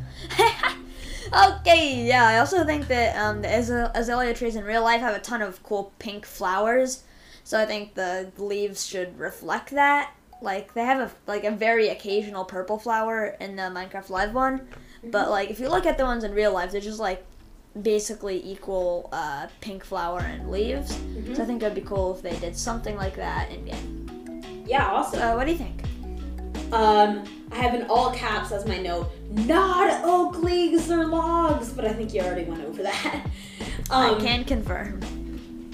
[1.49, 5.19] okay, yeah, I also think that um, the azalea trees in real life have a
[5.19, 7.03] ton of cool pink flowers,
[7.43, 10.13] so I think the leaves should reflect that.
[10.41, 14.67] Like they have a like a very occasional purple flower in the Minecraft Live one,
[15.03, 17.23] but like if you look at the ones in real life, they're just like
[17.79, 20.95] basically equal uh, pink flower and leaves.
[21.34, 24.63] So I think it would be cool if they did something like that in game.
[24.65, 25.19] Yeah, awesome.
[25.19, 25.84] So what do you think?
[26.73, 31.86] Um, I have in all caps as my note, not oak leagues or logs, but
[31.86, 33.27] I think you already went over that.
[33.89, 35.01] Um, I can confirm.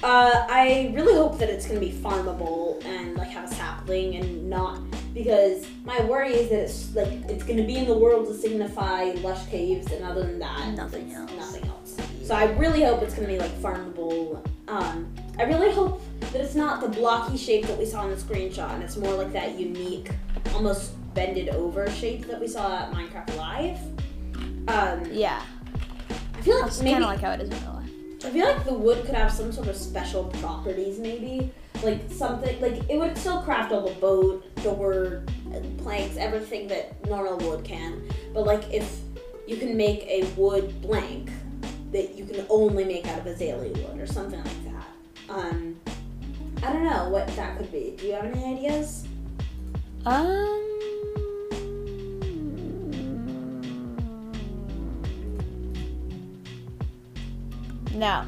[0.02, 4.50] Uh, I really hope that it's gonna be farmable and like have a sapling and
[4.50, 4.82] not
[5.18, 9.06] because my worry is that it's like it's gonna be in the world to signify
[9.22, 11.32] lush caves and other than that Nothing else.
[11.36, 11.98] Nothing else.
[12.24, 14.46] So I really hope it's gonna be like farmable.
[14.68, 18.16] Um, I really hope that it's not the blocky shape that we saw in the
[18.16, 20.12] screenshot and it's more like that unique,
[20.54, 23.80] almost bended over shape that we saw at Minecraft Live.
[24.68, 25.42] Um, Yeah,
[26.36, 27.92] I feel like that's maybe kind of like how it is in real life.
[28.26, 31.52] I feel like the wood could have some sort of special properties, maybe.
[31.84, 37.06] Like something, like it would still craft all the boat, door, and planks, everything that
[37.08, 38.02] normal wood can.
[38.34, 39.00] But like if
[39.48, 41.30] you can make a wood blank
[41.92, 44.88] that you can only make out of azalea wood or something like that.
[45.30, 45.80] Um,
[46.64, 47.96] I don't know what that could be.
[47.98, 49.08] Do you have any ideas?
[50.06, 50.64] Um.
[57.94, 58.26] No.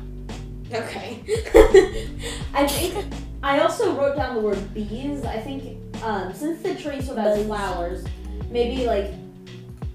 [0.72, 1.22] Okay.
[2.54, 5.24] I think I also wrote down the word bees.
[5.24, 8.06] I think um, since the tree sort of has flowers,
[8.50, 9.12] maybe like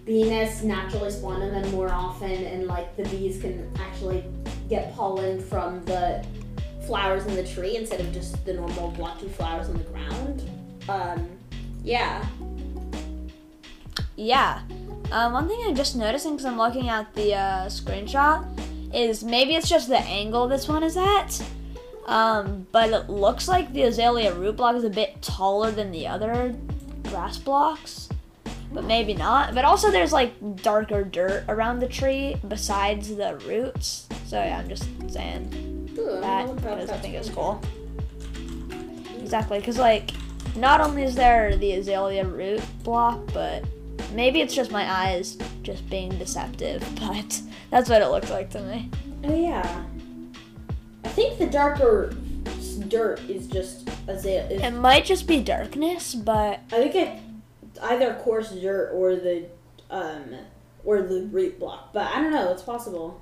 [0.04, 4.24] bee nests naturally spawn in them more often, and like the bees can actually
[4.68, 6.24] get pollen from the
[6.86, 10.48] flowers in the tree instead of just the normal blotchy flowers on the ground.
[10.88, 11.28] Um,
[11.82, 12.24] yeah.
[14.16, 14.62] Yeah.
[15.12, 18.46] Um, one thing I'm just noticing because I'm looking at the uh, screenshot
[18.94, 21.42] is maybe it's just the angle this one is at.
[22.06, 26.06] Um, but it looks like the azalea root block is a bit taller than the
[26.06, 26.54] other
[27.04, 28.08] grass blocks.
[28.72, 29.54] But maybe not.
[29.54, 34.08] But also there's like darker dirt around the tree besides the roots.
[34.26, 37.62] So yeah, I'm just saying Ooh, that because I think it's cool.
[39.20, 40.10] Exactly, because like
[40.56, 43.64] not only is there the azalea root block, but
[44.12, 47.40] maybe it's just my eyes just being deceptive, but
[47.70, 48.90] that's what it looked like to me.
[49.24, 49.84] Oh yeah.
[51.04, 52.14] I think the darker
[52.88, 53.88] dirt is just.
[54.08, 57.18] Is, It might just be darkness, but I think it
[57.82, 59.46] either coarse dirt or the
[59.90, 60.34] um
[60.84, 62.52] or the root block, but I don't know.
[62.52, 63.20] It's possible.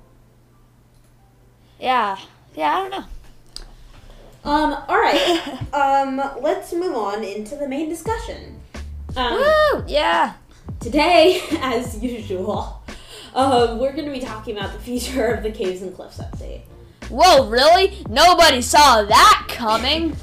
[1.79, 2.17] yeah,
[2.55, 3.05] yeah, I don't know.
[4.51, 4.73] Um.
[4.87, 5.57] All right.
[5.73, 6.21] um.
[6.41, 8.59] Let's move on into the main discussion.
[9.15, 9.83] Um, Woo!
[9.87, 10.33] Yeah.
[10.79, 12.83] today, as usual,
[13.35, 16.61] um, we're going to be talking about the future of the caves and cliffs update.
[17.13, 18.03] Whoa, really?
[18.09, 20.15] Nobody saw that coming.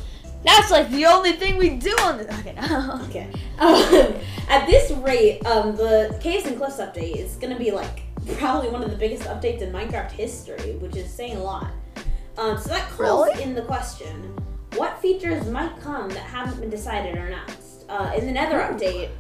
[0.45, 2.25] That's like the only thing we do on the.
[2.41, 3.01] Okay, no.
[3.09, 3.31] Okay.
[3.61, 4.15] Um,
[4.49, 8.03] at this rate, um, the Caves and Cliffs update is gonna be like
[8.39, 11.71] probably one of the biggest updates in Minecraft history, which is saying a lot.
[12.37, 13.43] Um, so that calls Really?
[13.45, 14.35] in the question:
[14.75, 17.85] What features might come that haven't been decided or announced?
[17.89, 19.11] Uh, in the Nether update,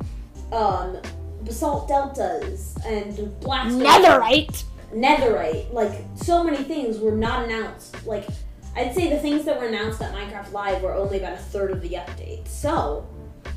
[0.53, 0.97] um,
[1.45, 4.65] basalt deltas and black Netherite.
[4.95, 8.07] Netherite, like so many things were not announced.
[8.07, 8.29] Like
[8.77, 11.71] I'd say the things that were announced at Minecraft Live were only about a third
[11.71, 12.47] of the update.
[12.47, 13.07] So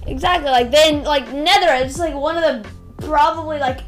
[0.07, 0.49] Exactly.
[0.49, 2.69] Like then, like Netherite is like one of the
[3.05, 3.81] probably like,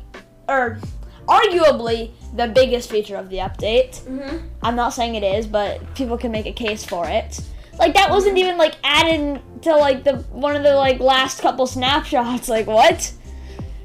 [0.48, 0.80] or
[1.28, 4.02] arguably the biggest feature of the update.
[4.02, 4.48] mm-hmm.
[4.62, 7.40] I'm not saying it is, but people can make a case for it.
[7.78, 11.68] Like that wasn't even like added to like the one of the like last couple
[11.68, 12.48] snapshots.
[12.56, 13.12] Like what?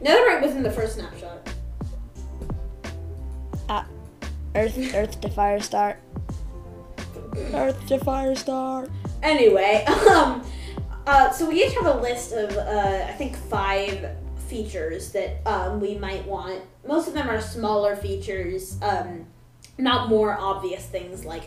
[0.03, 1.30] Netherite was in the first snapshot.
[4.55, 5.97] Earth, Earth to Firestar.
[7.55, 8.91] Earth to Firestar.
[9.23, 10.43] Anyway, um,
[11.07, 14.11] uh, so we each have a list of uh, I think five
[14.49, 16.61] features that um, we might want.
[16.87, 19.27] Most of them are smaller features, um,
[19.79, 21.45] not more obvious things like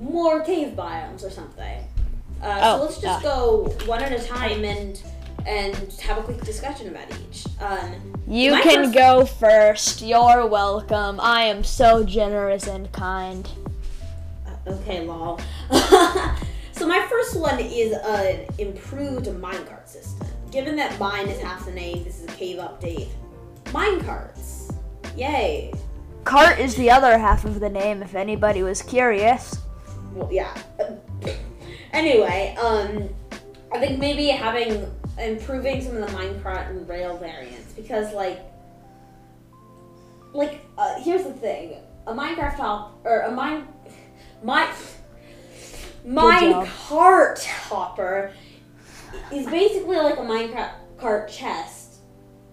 [0.00, 1.82] more cave biomes or something.
[2.42, 5.02] Uh, Oh, so let's just go one at a time and
[5.46, 7.46] and have a quick discussion about each.
[7.60, 10.02] Um, You can first- go first.
[10.02, 11.20] You're welcome.
[11.20, 13.48] I am so generous and kind.
[14.66, 15.38] Okay, lol.
[16.72, 20.26] so my first one is an improved minecart system.
[20.50, 23.08] Given that mine is half the name, this is a cave update.
[23.66, 24.74] Minecarts,
[25.16, 25.72] yay!
[26.26, 28.02] cart is the other half of the name.
[28.02, 29.58] If anybody was curious.
[30.12, 30.52] Well, yeah.
[31.92, 33.08] anyway, um,
[33.72, 38.40] I think maybe having improving some of the minecart and rail variants because like
[40.32, 41.76] like uh, here's the thing
[42.06, 43.66] a minecart hop or a mine
[44.42, 44.70] my
[46.04, 48.32] mine cart hopper
[49.32, 52.00] is basically like a minecraft cart chest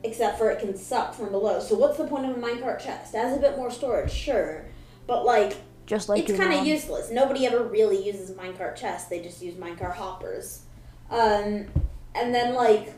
[0.04, 3.14] except for it can suck from below so what's the point of a minecart chest
[3.14, 4.66] it has a bit more storage sure
[5.08, 7.12] but like Just like it's kind of useless.
[7.12, 9.10] Nobody ever really uses minecart chests.
[9.10, 10.62] They just use minecart hoppers.
[11.10, 11.68] Um,
[12.16, 12.94] and then like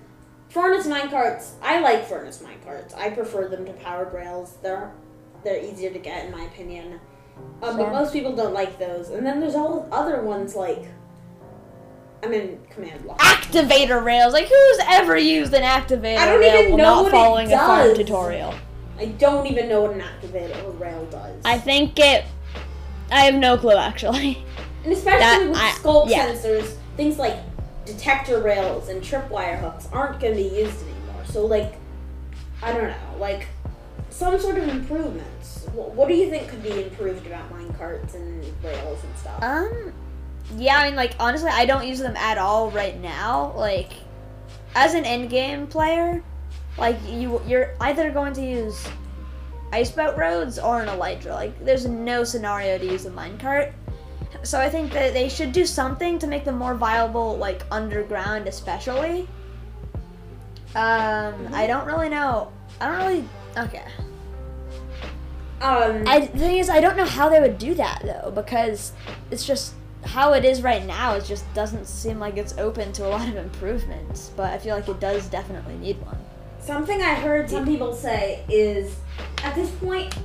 [0.50, 2.96] furnace minecarts, I like furnace minecarts.
[2.96, 4.58] I prefer them to powered rails.
[4.62, 4.92] They're
[5.44, 7.00] they're easier to get in my opinion.
[7.62, 9.10] Um, but most people don't like those.
[9.10, 10.86] And then there's all other ones like
[12.24, 13.20] I'm in command block.
[13.20, 14.34] activator rails.
[14.34, 17.58] Like who's ever used an activator I don't rail even while know not following a
[17.58, 18.54] farm tutorial?
[18.98, 21.42] I don't even know what an activator rail does.
[21.44, 22.24] I think it.
[23.12, 24.44] I have no clue actually.
[24.84, 26.28] And especially That- with I- sculk yeah.
[26.32, 27.36] sensors, things like
[27.86, 31.24] detector rails and tripwire hooks aren't going to be used anymore.
[31.26, 31.76] So, like,
[32.62, 33.48] I don't know, like
[34.10, 35.68] some sort of improvements.
[35.74, 39.44] What, what do you think could be improved about minecarts and rails and stuff?
[39.44, 39.94] Um,
[40.58, 43.54] yeah, I mean, like honestly, I don't use them at all right now.
[43.56, 43.92] Like,
[44.74, 46.24] as an in-game player,
[46.78, 48.88] like you, you're either going to use
[49.72, 51.32] iceboat roads or an elytra.
[51.34, 53.74] Like, there's no scenario to use a minecart.
[54.44, 58.48] So I think that they should do something to make them more viable, like underground,
[58.48, 59.28] especially.
[60.76, 62.52] Um, I don't really know.
[62.80, 63.30] I don't really.
[63.58, 63.86] Okay.
[65.62, 68.92] Um, I the thing is, I don't know how they would do that though, because
[69.32, 71.14] it's just how it is right now.
[71.16, 74.32] It just doesn't seem like it's open to a lot of improvements.
[74.36, 76.18] But I feel like it does definitely need one.
[76.60, 78.96] Something I heard some people say is
[79.44, 80.16] at this point,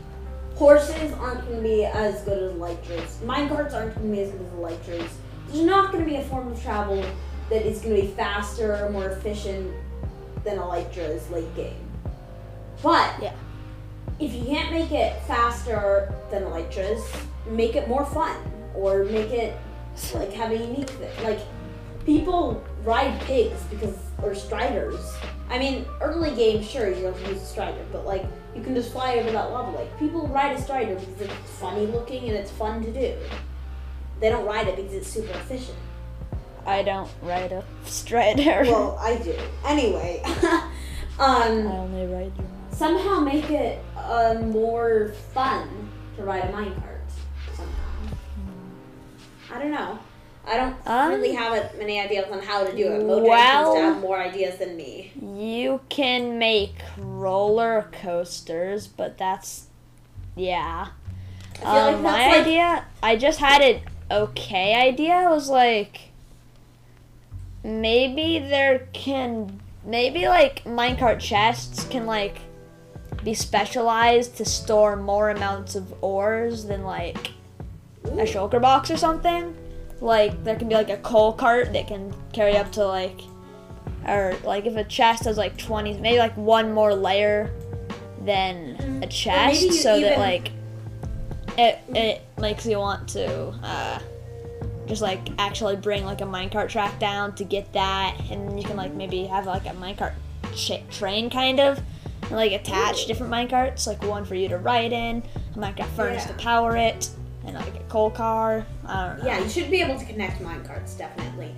[0.61, 3.17] horses aren't going to be as good as elytras.
[3.25, 5.11] Minecarts aren't going to be as good as elytras.
[5.49, 7.03] There's not going to be a form of travel
[7.49, 9.73] that is going to be faster, or more efficient
[10.45, 11.81] than elytras late game.
[12.83, 13.33] But Yeah.
[14.19, 17.03] if you can't make it faster than elytras,
[17.49, 18.37] make it more fun
[18.75, 19.57] or make it
[20.15, 21.25] like have a unique thing.
[21.25, 21.41] Like
[22.05, 25.01] people ride pigs because or striders.
[25.49, 28.93] I mean, early game, sure you don't use a strider, but like you can just
[28.93, 29.99] fly over that lava lake.
[29.99, 33.17] people ride a strider because it's funny looking and it's fun to do.
[34.21, 35.79] They don't ride it because it's super efficient.
[36.67, 38.63] I don't ride a strider.
[38.65, 39.35] Well, I do.
[39.65, 42.47] Anyway, I um, only ride your
[42.81, 47.01] somehow make it uh, more fun to ride a minecart.
[47.55, 48.17] Somehow.
[49.53, 49.99] I don't know.
[50.47, 53.03] I don't Um, really have a, many ideas on how to do it.
[53.03, 55.13] Mojang well- seems to have more ideas than me.
[55.23, 59.67] You can make roller coasters, but that's
[60.35, 60.89] yeah.
[61.57, 65.13] I feel Um, like my like idea, I just had an okay idea.
[65.13, 66.01] I Was like
[67.63, 72.39] maybe there can maybe like minecart chests can like
[73.23, 77.33] be specialized to store more amounts of ores than like
[78.05, 79.55] a shulker box or something.
[80.01, 83.21] Like there can be like a coal cart that can carry up to like
[84.09, 87.51] or like if a chest has like 20 maybe like one more layer
[88.25, 90.51] than a chest so that like
[91.59, 93.99] it it makes you want to uh
[94.87, 98.65] just like actually bring like a minecart track down to get that and then you
[98.65, 100.13] can like maybe have like a minecart
[100.55, 101.79] ch- train kind of
[102.23, 103.07] and like attach Ooh.
[103.07, 105.23] different minecarts like one for you to ride in
[105.55, 106.33] a minecart furnace Yeah.
[106.33, 107.11] to power it
[107.45, 108.80] and like a coal car i don't know
[109.25, 111.55] Yeah, you should be able to connect mine minecarts, definitely.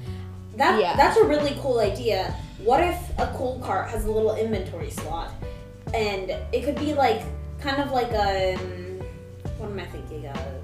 [0.57, 0.97] That Yeah.
[0.97, 2.35] that's a really cool idea.
[2.63, 5.33] What if a cool cart has a little inventory slot,
[5.95, 7.23] and it could be like
[7.61, 9.01] kind of like a um,
[9.59, 10.63] what am I thinking of?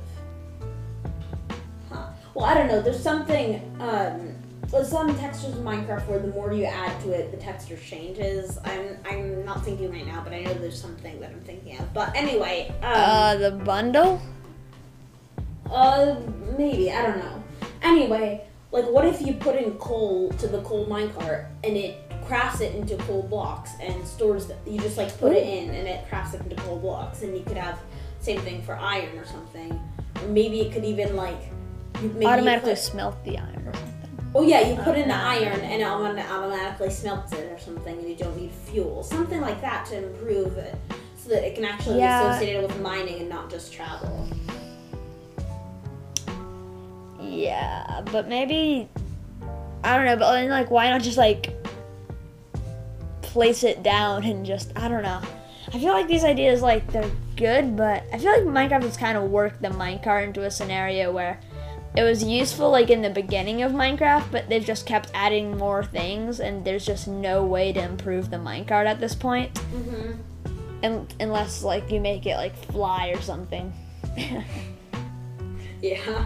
[1.91, 2.07] Huh.
[2.35, 2.83] Well, I don't know.
[2.83, 3.63] There's something.
[3.81, 4.35] Um,
[4.71, 8.59] there's some textures in Minecraft where the more you add to it, the texture changes.
[8.65, 11.95] I'm I'm not thinking right now, but I know there's something that I'm thinking of.
[11.95, 14.21] But anyway, um, uh the bundle
[15.73, 16.17] uh,
[16.57, 17.43] maybe I don't know.
[17.83, 21.97] Anyway, like, what if you put in coal to the coal minecart and it
[22.27, 25.89] crafts it into coal blocks and stores the, You just like put it in and
[25.89, 27.79] it crafts it into coal blocks, and you could have
[28.21, 29.73] same thing for iron or something.
[30.21, 31.41] Or maybe it could even like
[32.03, 33.99] maybe automatically put- smelt the iron or something
[34.35, 38.09] oh yeah, you put in the iron and it automatically smelts it or something, and
[38.09, 39.03] you don't need fuel.
[39.03, 40.77] Something like that to improve it,
[41.17, 42.23] so that it can actually Yeah.
[42.23, 44.29] be associated with mining and not just travel.
[47.29, 48.89] Yeah, but maybe
[49.85, 50.17] I don't know.
[50.17, 51.53] But then, like, why not just like
[53.23, 55.21] place it down and just I don't know.
[55.69, 59.19] I feel like these ideas like they're good, but I feel like Minecraft has kind
[59.19, 61.39] of worked the minecart into a scenario where
[61.97, 65.85] it was useful like in the beginning of Minecraft, but they've just kept adding more
[65.85, 70.13] things, and there's just no way to improve the minecart at this point, Mm-hmm.
[70.85, 73.73] un- unless like you make it like fly or something.
[75.81, 76.25] Yeah.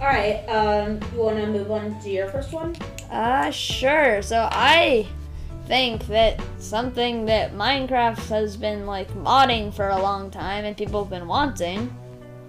[0.00, 0.44] All right.
[0.46, 2.76] Um, you want to move on to your first one?
[3.10, 4.22] Uh, sure.
[4.22, 5.06] So I
[5.66, 11.02] think that something that Minecraft has been like modding for a long time and people
[11.02, 11.94] have been wanting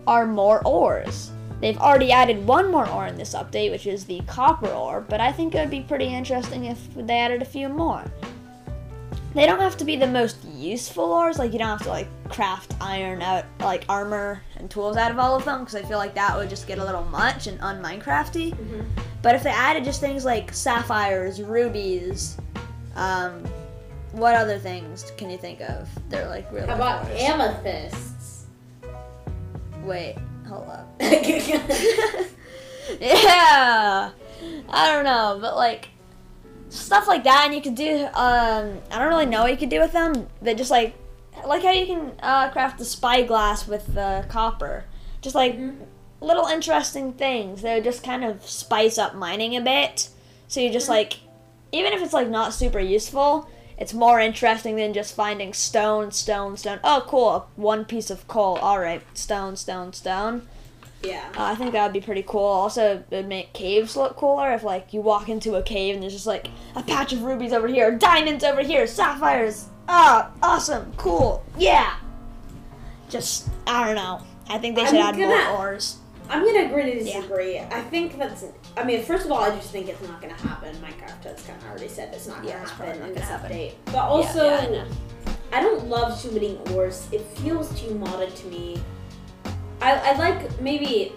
[0.08, 1.32] are more ores.
[1.60, 5.20] They've already added one more ore in this update, which is the copper ore, but
[5.20, 8.06] I think it would be pretty interesting if they added a few more.
[9.34, 12.08] They don't have to be the most useful ores, like you don't have to like
[12.30, 15.98] craft iron out like armor and tools out of all of them because I feel
[15.98, 18.52] like that would just get a little much and un-Minecrafty.
[18.52, 18.82] Mm-hmm.
[19.22, 22.38] But if they added just things like sapphires, rubies,
[22.96, 23.44] um,
[24.14, 25.88] what other things can you think of?
[26.10, 26.68] They're like really.
[26.68, 27.22] How about ores.
[27.22, 28.46] amethysts?
[29.84, 30.18] Wait,
[30.48, 30.90] hold up.
[31.00, 32.24] yeah.
[33.00, 34.10] yeah,
[34.70, 35.90] I don't know, but like
[36.70, 38.06] stuff like that, and you could do.
[38.14, 40.96] Um, I don't really know what you could do with them, but just like
[41.46, 44.86] like how you can uh, craft the spyglass with the copper,
[45.22, 45.58] just like
[46.22, 47.62] little interesting things.
[47.62, 50.10] They would just kind of spice up mining a bit.
[50.48, 51.20] So you just like,
[51.72, 56.58] even if it's like not super useful, it's more interesting than just finding stone, stone,
[56.58, 56.80] stone.
[56.84, 58.58] Oh, cool, one piece of coal.
[58.58, 60.48] All right, stone, stone, stone.
[61.04, 62.44] Uh, I think that would be pretty cool.
[62.44, 66.04] Also, it would make caves look cooler if, like, you walk into a cave and
[66.04, 69.68] there's just like a patch of rubies over here, diamonds over here, sapphires.
[69.88, 71.96] Ah, awesome, cool, yeah.
[73.10, 74.22] Just, I don't know.
[74.50, 75.98] I think they should I'm add gonna- more ores.
[76.32, 77.58] I'm gonna agree to disagree.
[77.58, 78.46] I think that's.
[78.78, 80.76] I mean, first of all, I just think it's not gonna happen.
[80.76, 83.52] Minecraft has kind of already said it's not gonna Yeah, happen in this happen.
[83.52, 83.72] update.
[83.86, 84.84] But also, yeah,
[85.52, 85.58] I.
[85.58, 87.08] I don't love too many ores.
[87.12, 88.80] It feels too modded to me.
[89.82, 91.14] I, I like maybe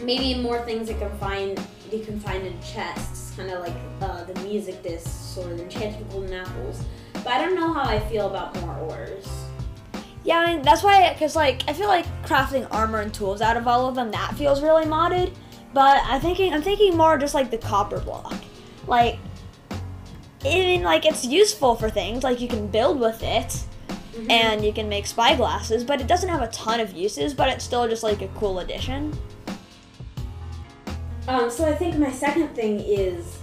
[0.00, 1.60] maybe more things that can find
[1.90, 6.08] you can find in chests, kind of like uh, the music discs or the enchanted
[6.10, 6.84] golden apples.
[7.12, 9.28] But I don't know how I feel about more ores.
[10.24, 13.56] Yeah, I mean, that's why, because, like, I feel like crafting armor and tools out
[13.56, 15.34] of all of them, that feels really modded.
[15.74, 18.34] But I'm thinking, I'm thinking more just like the copper block.
[18.86, 19.18] Like,
[20.44, 23.64] I mean, like, it's useful for things, like, you can build with it,
[24.28, 27.64] and you can make spyglasses, but it doesn't have a ton of uses, but it's
[27.64, 29.16] still just like a cool addition.
[31.28, 33.38] Um, so I think my second thing is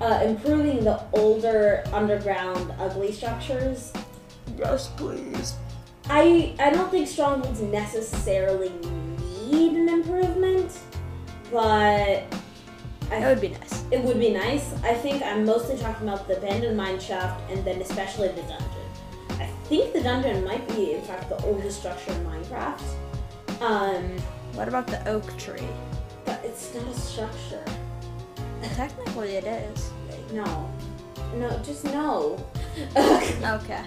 [0.00, 3.92] uh, improving the older underground ugly structures.
[4.58, 5.54] Yes, please.
[6.10, 8.70] I I don't think strongholds necessarily
[9.50, 10.78] need an improvement,
[11.50, 12.22] but
[13.10, 13.84] I, That would be nice.
[13.90, 14.72] it would be nice.
[14.82, 18.68] I think I'm mostly talking about the abandoned mine shaft and then especially the dungeon.
[19.72, 22.82] I think the dungeon might be in fact the oldest structure in Minecraft.
[23.62, 24.18] Um,
[24.52, 25.66] What about the oak tree?
[26.26, 27.64] but it's not a structure.
[28.74, 29.90] Technically, it is.
[30.34, 30.70] No.
[31.36, 32.36] No, just no.
[32.96, 33.82] Okay.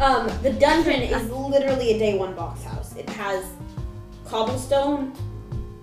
[0.00, 2.96] Um, the dungeon is literally a day one box house.
[2.96, 3.44] It has
[4.24, 5.12] cobblestone,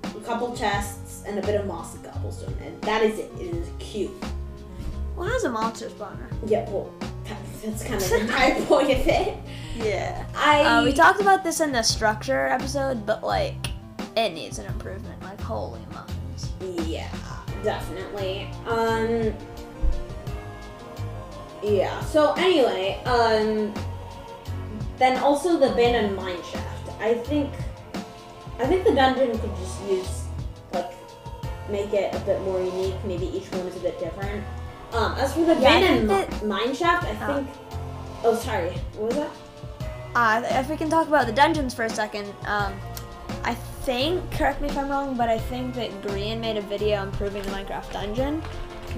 [0.03, 3.31] a couple chests, and a bit of mossy cobblestone, and that is it.
[3.39, 4.09] It is cute.
[5.15, 6.27] Well, how's a monster spawner?
[6.47, 6.91] Yeah, well,
[7.63, 9.37] that's kind of the entire point of it.
[9.77, 10.25] Yeah.
[10.35, 13.55] I Uh, we talked about this in the structure episode, but like,
[14.15, 15.21] it needs an improvement.
[15.23, 16.51] Like, holy muffins.
[16.87, 17.09] yeah,
[17.63, 18.49] definitely.
[18.67, 19.33] Um,
[21.63, 21.99] yeah.
[22.01, 23.73] So anyway, um,
[24.97, 26.89] then also the abandoned mine shaft.
[26.99, 27.51] I think,
[28.59, 30.23] I think the dungeon could just use
[30.73, 30.91] like
[31.69, 32.95] make it a bit more unique.
[33.05, 34.43] Maybe each one is a bit different.
[34.93, 37.33] Um, as for the Yeah, I abandoned think mi- mine shaft, I Oh.
[37.35, 37.47] think.
[38.23, 38.69] Oh, sorry.
[38.97, 39.29] What was that?
[40.15, 42.73] Uh, if we can talk about the dungeons for a second, um,
[43.43, 47.01] I think, correct me if I'm wrong, but I think that Grian made a video
[47.03, 48.41] improving the Minecraft dungeon.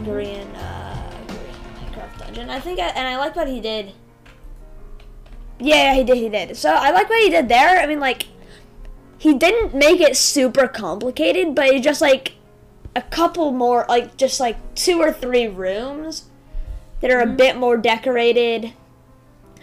[0.03, 2.49] Grian, uh, Grian Minecraft dungeon.
[2.49, 3.93] I think, I, and I like what he did.
[5.59, 6.57] Yeah, he did, he did.
[6.57, 7.79] So I like what he did there.
[7.79, 8.25] I mean, like,
[9.17, 12.33] he didn't make it super complicated, but he just like
[12.95, 16.25] a couple more, like just like two or three rooms
[17.01, 17.35] that are a mm-hmm.
[17.35, 18.73] bit more decorated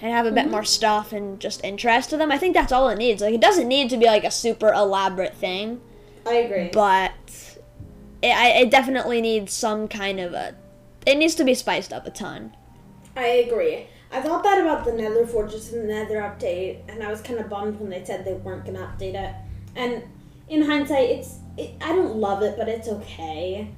[0.00, 0.50] and have a bit mm-hmm.
[0.50, 2.30] more stuff and just interest to them.
[2.30, 3.22] I think that's all it needs.
[3.22, 5.80] Like it doesn't need to be like a super elaborate thing,
[6.26, 6.70] I agree.
[6.72, 7.12] but
[8.20, 10.54] it, I, it definitely needs some kind of a.
[11.06, 12.54] It needs to be spiced up a ton.
[13.16, 13.86] I agree.
[14.10, 17.38] I thought that about the Nether Fortress and the Nether update, and I was kind
[17.38, 19.34] of bummed when they said they weren't gonna update it.
[19.74, 20.02] And
[20.48, 23.68] in hindsight, it's it, I don't love it, but it's okay.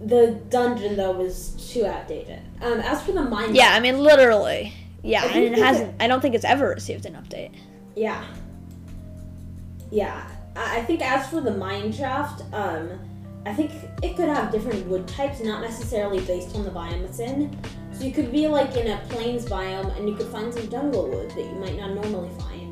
[0.00, 2.40] The dungeon though was too outdated.
[2.60, 4.72] Um, as for the mine, Yeah, I mean literally.
[5.02, 5.94] Yeah, I and it hasn't.
[6.00, 7.52] I don't think it's ever received an update.
[7.94, 8.24] Yeah.
[9.90, 10.28] Yeah.
[10.54, 12.90] I I think as for the mine shaft, um,
[13.46, 13.70] I think
[14.02, 17.56] it could have different wood types, not necessarily based on the biome it's in.
[17.92, 21.08] So you could be like in a plains biome and you could find some jungle
[21.08, 22.65] wood that you might not normally find.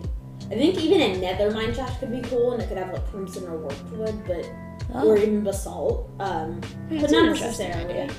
[0.47, 3.07] I think even a nether mine shaft could be cool and it could have like
[3.11, 4.49] crimson or warped wood, but
[4.95, 6.11] or even basalt.
[6.21, 8.01] Um, but not necessarily.
[8.01, 8.15] idea.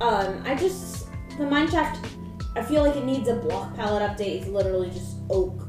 [0.00, 2.04] Um, I just the mine shaft.
[2.56, 4.40] I feel like it needs a block palette update.
[4.40, 5.68] It's literally just oak,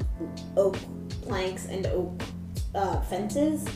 [0.55, 0.78] oak
[1.21, 2.21] planks and oak
[2.73, 3.67] uh, fences.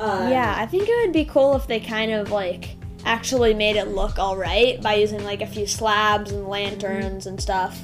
[0.00, 3.76] Um, Yeah, I think it would be cool if they kind of like actually made
[3.76, 7.80] it look all right by using like a few slabs and lanterns and stuff,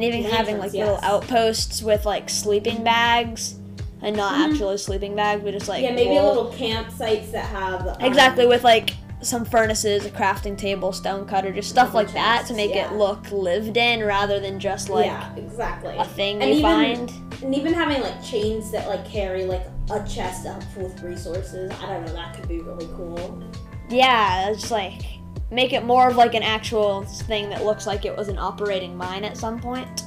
[0.00, 3.56] and even having like Lanterns, little outposts with like sleeping bags,
[4.00, 4.52] and not Mhm.
[4.52, 6.26] actually sleeping bags, but just like yeah, maybe wool.
[6.26, 8.90] little campsites that have um, exactly with like
[9.22, 12.88] some furnaces, a crafting table, stone cutter, just stuff like that to make yeah.
[12.88, 15.96] it look lived in rather than just like yeah, exactly.
[15.96, 17.12] a thing And you even- find.
[17.42, 21.72] And even having like chains that like carry like a chest up full with resources.
[21.82, 22.12] I don't know.
[22.12, 23.42] That could be really cool.
[23.90, 25.02] Yeah, it's like
[25.50, 28.96] make it more of like an actual thing that looks like it was an operating
[28.96, 30.02] mine at some point.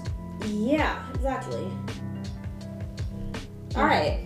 [0.45, 1.67] Yeah, exactly.
[3.75, 4.19] All right.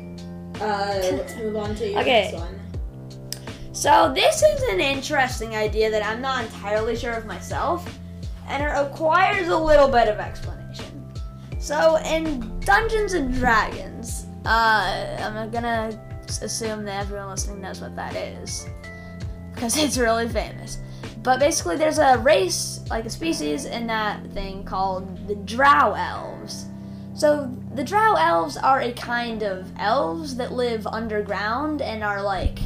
[0.59, 2.31] Uh, let's move on to your Okay.
[2.31, 2.59] next one.
[3.71, 7.85] So this is an interesting idea that I'm not entirely sure of myself,
[8.47, 11.13] and it requires a little bit of explanation.
[11.59, 15.99] So in Dungeons and Dragons, uh, I'm gonna
[16.41, 18.65] assume that everyone listening knows what that is,
[19.53, 20.77] because it's really famous.
[21.25, 26.67] But basically, there's a race, like a species in that thing called the Drow Elves.
[27.15, 32.59] So the Drow Elves are a kind of elves that live underground and are like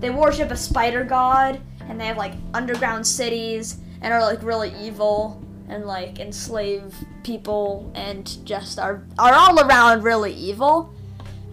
[0.00, 4.74] they worship a spider god and they have like underground cities and are like really
[4.78, 10.92] evil and like enslave people and just are are all around really evil.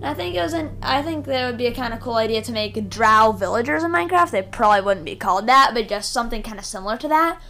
[0.01, 2.41] I think it was an I think that would be a kind of cool idea
[2.41, 4.31] to make drow villagers in Minecraft.
[4.31, 7.41] They probably wouldn't be called that, but just something kind of similar to that.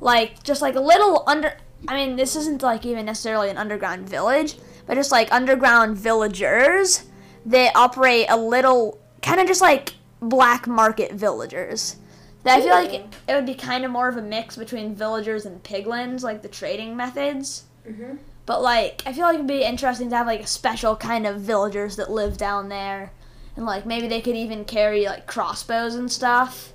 [0.00, 1.56] Like just like a little under
[1.86, 4.56] I mean, this isn't like even necessarily an underground village,
[4.86, 7.04] but just like underground villagers
[7.46, 11.96] they operate a little kind of just like black market villagers.
[12.44, 14.94] That I feel like it, it would be kind of more of a mix between
[14.94, 17.64] villagers and piglins, like the trading methods.
[17.88, 18.16] Mm-hmm.
[18.46, 21.40] But like, I feel like it'd be interesting to have like a special kind of
[21.40, 23.12] villagers that live down there,
[23.56, 26.72] and like maybe they could even carry like crossbows and stuff.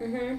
[0.00, 0.38] Mm-hmm.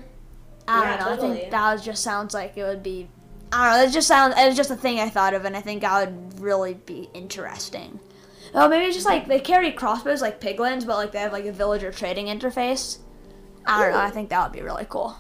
[0.68, 1.14] I Yeah, don't know.
[1.14, 3.08] I think that just sounds like it would be.
[3.52, 3.90] I don't know.
[3.90, 4.36] It just sounds.
[4.38, 7.10] It was just a thing I thought of, and I think that would really be
[7.14, 8.00] interesting.
[8.54, 11.46] Oh, maybe it's just like they carry crossbows like piglins, but like they have like
[11.46, 12.98] a villager trading interface.
[13.66, 14.00] I don't know.
[14.00, 15.16] I think that would be really cool.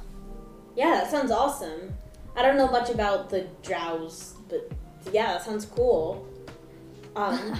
[0.75, 1.93] Yeah, that sounds awesome.
[2.35, 4.71] I don't know much about the drows, but
[5.11, 6.27] yeah, that sounds cool.
[7.15, 7.57] Um,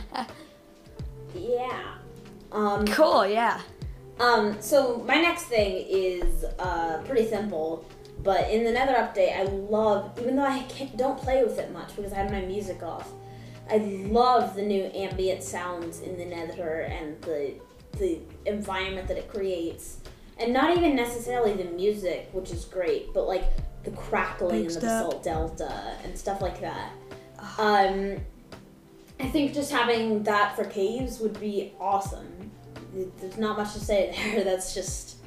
[1.36, 1.96] yeah.
[2.52, 3.26] Um, cool.
[3.26, 3.62] Yeah.
[4.20, 7.86] um, so my next thing is uh, pretty simple,
[8.24, 11.72] but in the Nether update, I love, even though I can't, don't play with it
[11.72, 13.12] much because I have my music off,
[13.70, 17.56] I love the new ambient sounds in the Nether and the
[17.98, 19.98] the environment that it creates,
[20.40, 23.52] and not even necessarily the music, which is great, but like
[23.84, 26.92] the crackling Big in the basalt delta and stuff like that.
[27.58, 28.18] Um,
[29.20, 32.52] I think just having that for caves would be awesome.
[33.20, 34.44] There's not much to say there.
[34.44, 35.18] That's just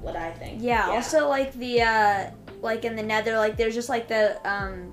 [0.00, 0.62] what I think.
[0.62, 2.30] Yeah, Also, like the uh,
[2.60, 4.92] like in the Nether, like there's just like the um,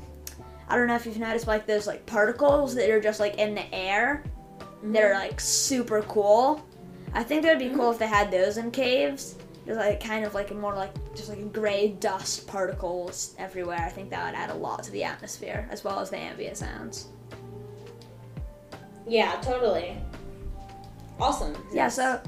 [0.68, 3.56] I don't know if you've noticed like those like particles that are just like in
[3.56, 4.24] the air.
[4.84, 6.66] That are like super cool.
[7.14, 9.36] I think that would be cool if they had those in caves.
[9.66, 13.80] Just like kind of like a more like just like a gray dust particles everywhere.
[13.80, 16.58] I think that would add a lot to the atmosphere as well as the ambient
[16.58, 17.08] sounds.
[19.08, 19.98] Yeah, totally.
[21.20, 21.56] Awesome.
[21.72, 22.22] Yeah, so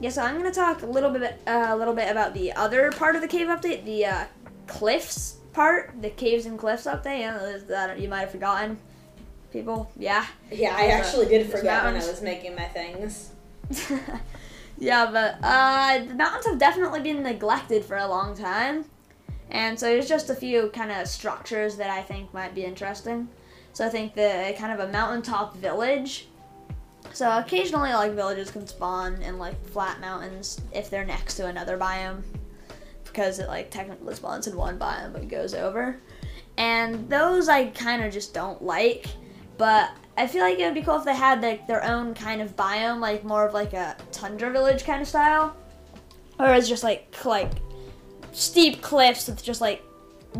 [0.00, 2.90] yeah, so I'm gonna talk a little bit uh, a little bit about the other
[2.92, 4.24] part of the cave update, the uh,
[4.66, 7.20] cliffs part, the caves and cliffs update.
[7.20, 8.78] Yeah, there's that you might have forgotten.
[9.52, 13.30] People, yeah, Yeah, I actually did there's forget when I was making my things.
[14.78, 18.84] yeah, but uh, the mountains have definitely been neglected for a long time,
[19.50, 23.28] and so there's just a few kind of structures that I think might be interesting.
[23.72, 26.28] So I think the kind of a mountaintop village.
[27.12, 31.78] So occasionally, like villages can spawn in like flat mountains if they're next to another
[31.78, 32.22] biome,
[33.04, 36.00] because it like technically spawns in one biome but goes over.
[36.56, 39.06] And those I kind of just don't like,
[39.58, 42.40] but I feel like it would be cool if they had like their own kind
[42.40, 45.54] of biome, like more of like a tundra village kind of style,
[46.40, 47.50] or it's just like like
[48.32, 49.82] steep cliffs with just like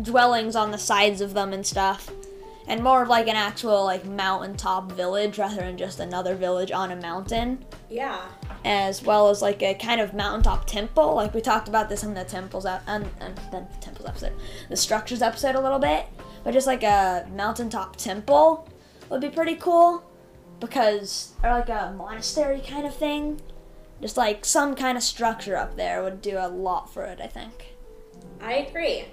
[0.01, 2.09] dwellings on the sides of them and stuff.
[2.67, 6.91] and more of like an actual like mountaintop village rather than just another village on
[6.91, 8.21] a mountain Yeah.
[8.63, 11.15] as well as like a kind of mountaintop temple.
[11.15, 14.33] Like we talked about this in the temples and and um, um, the temples episode,
[14.69, 16.05] the structures episode a little bit,
[16.43, 18.68] but just like a mountaintop temple
[19.09, 20.03] would be pretty cool
[20.59, 23.41] because or like a monastery kind of thing.
[24.01, 27.27] Just like some kind of structure up there would do a lot for it, I
[27.27, 27.73] think.
[28.41, 29.05] I agree.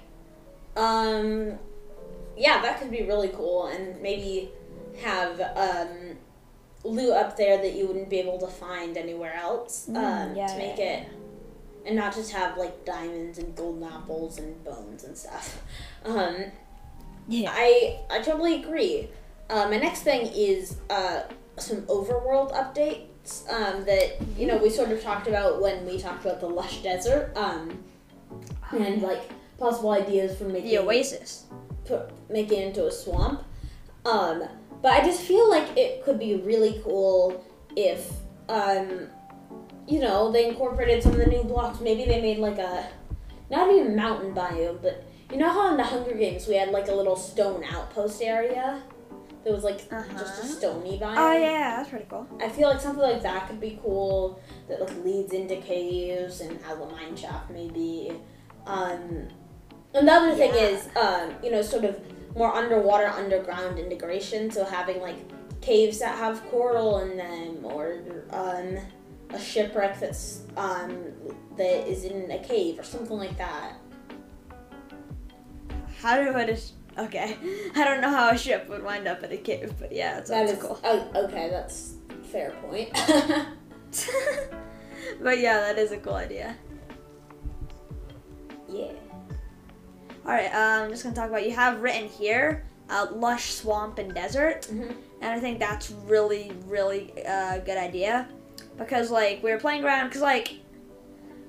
[0.77, 1.57] Um,
[2.37, 4.49] yeah, that could be really cool, and maybe
[5.01, 6.15] have um,
[6.83, 9.87] loot up there that you wouldn't be able to find anywhere else.
[9.89, 11.09] Mm, um, yeah, to make yeah, it,
[11.85, 15.61] and not just have like diamonds and golden apples and bones and stuff.
[16.05, 16.37] Um,
[17.27, 17.51] Yeah.
[17.53, 19.09] I I totally agree.
[19.49, 21.23] Uh, my next thing is uh,
[21.57, 26.25] some overworld updates um, that you know we sort of talked about when we talked
[26.25, 27.83] about the lush desert um,
[28.71, 29.21] and like
[29.57, 31.45] possible ideas for making The Oasis.
[31.85, 33.43] put, make it into a swamp.
[34.05, 34.43] Um,
[34.81, 37.43] but I just feel like it could be really cool
[37.75, 38.11] if,
[38.49, 39.07] um,
[39.87, 41.79] you know, they incorporated some of the new blocks.
[41.79, 42.87] Maybe they made like a,
[43.49, 46.87] not even mountain biome, but you know how in the Hunger Games we had like
[46.87, 48.83] a little stone outpost area?
[49.47, 50.43] That was like just a Uh-huh.
[50.43, 51.15] stony biome.
[51.17, 52.27] Oh yeah, that's pretty cool.
[52.41, 54.41] I feel like something like that could be cool.
[54.67, 58.11] That like leads into caves and has a mine shaft maybe.
[58.65, 59.29] Um,
[59.93, 61.97] another thing is, um, you know, sort of
[62.35, 64.51] more underwater, underground integration.
[64.51, 65.15] So having like
[65.61, 67.99] caves that have coral in them, or
[68.31, 68.77] um,
[69.29, 70.91] a shipwreck that's um,
[71.55, 73.75] that is in a cave or something like that.
[76.01, 77.37] How do I just okay?
[77.75, 80.27] I don't know how a ship would wind up in a cave, but yeah, that
[80.27, 80.79] That is cool.
[80.83, 81.49] oh, okay.
[81.49, 81.95] That's
[82.31, 82.91] fair point.
[85.21, 86.55] but yeah, that is a cool idea.
[88.69, 88.91] yeah.
[90.25, 91.45] All right, uh, I'm just gonna talk about.
[91.45, 94.93] You have written here, uh, lush swamp and desert, Mhm.
[95.21, 98.27] and I think that's really, really uh, good idea,
[98.77, 100.55] because like we were playing around, because like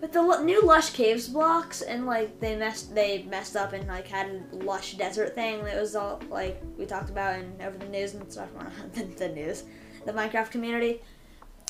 [0.00, 4.06] with the new lush caves blocks, and like they messed, they messed up and like
[4.06, 7.88] had a lush desert thing that was all like we talked about and over the
[7.88, 8.48] news and stuff,
[8.94, 9.64] the, the news,
[10.06, 11.00] the Minecraft community.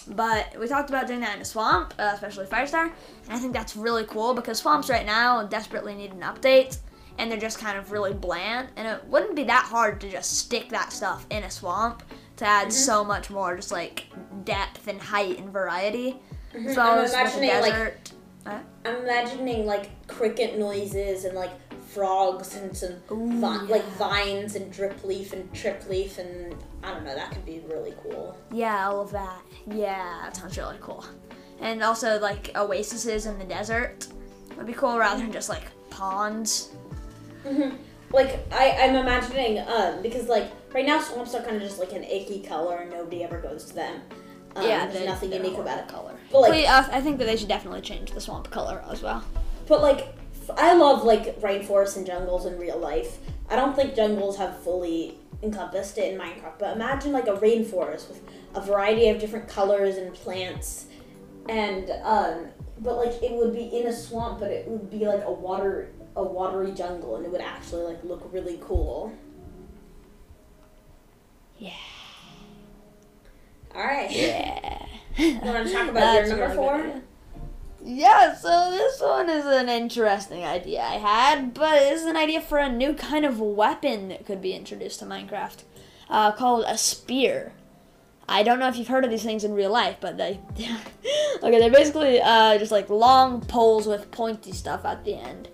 [0.09, 2.91] But we talked about doing that in a swamp, uh, especially Firestar,
[3.25, 6.79] and I think that's really cool because swamps right now desperately need an update,
[7.19, 10.39] and they're just kind of really bland, and it wouldn't be that hard to just
[10.39, 12.03] stick that stuff in a swamp
[12.37, 14.07] to add so much more, just like
[14.45, 16.17] depth and height and variety.
[16.55, 18.11] As well I'm as with the imagining, like,
[18.85, 21.51] I'm imagining like cricket noises and like
[21.89, 26.93] frogs and some Ooh, vi- like vines and drip leaf and trip leaf and I
[26.93, 28.37] don't know that could be really cool.
[28.53, 29.41] Yeah, all of that.
[29.67, 31.05] Yeah, that sounds really cool.
[31.61, 34.07] And also like oases in the desert
[34.57, 36.71] would be cool rather than just like ponds.
[38.13, 41.93] Like I I'm imagining um because like right now swamps are kind of just like
[41.93, 44.01] an icky color and nobody ever goes to them.
[44.57, 45.89] Um, there's nothing unique a about it.
[45.89, 46.15] color.
[46.33, 49.25] But like uh, I think that they should definitely change the swamp color as well.
[49.67, 50.15] But like,
[50.49, 53.19] f- I love like rainforests and jungles in real life.
[53.49, 56.59] I don't think jungles have fully encompassed it in Minecraft.
[56.59, 58.21] But imagine like a rainforest with
[58.55, 60.87] a variety of different colors and plants,
[61.49, 62.47] and um,
[62.81, 65.91] but like it would be in a swamp, but it would be like a water
[66.17, 69.13] a watery jungle, and it would actually like look really cool.
[71.59, 71.71] Yeah.
[73.79, 74.11] All right.
[74.11, 74.87] Yeah.
[75.17, 77.01] You want to talk about your number four?
[77.85, 82.59] Yeah, so this one is an interesting idea I had, but it's an idea for
[82.59, 85.63] a new kind of weapon that could be introduced to Minecraft,
[86.11, 87.53] uh, called a spear.
[88.29, 90.41] I don't know if you've heard of these things in real life, but they,
[91.41, 95.49] okay, they're basically uh, just like long poles with pointy stuff at the end.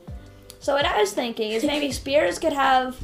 [0.60, 2.96] So what I was thinking is maybe spears could have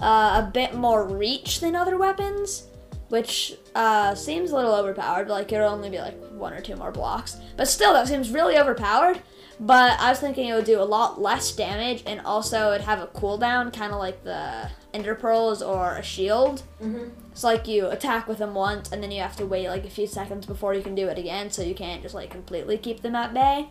[0.00, 2.64] uh, a bit more reach than other weapons,
[3.10, 5.28] which uh, seems a little overpowered.
[5.28, 8.56] Like it'll only be like one or two more blocks, but still that seems really
[8.56, 9.20] overpowered.
[9.58, 13.00] But I was thinking it would do a lot less damage, and also it'd have
[13.00, 16.62] a cooldown, kind of like the Ender Pearls or a shield.
[16.82, 17.10] Mm-hmm.
[17.30, 19.90] It's like you attack with them once, and then you have to wait like a
[19.90, 23.02] few seconds before you can do it again, so you can't just like completely keep
[23.02, 23.68] them at bay.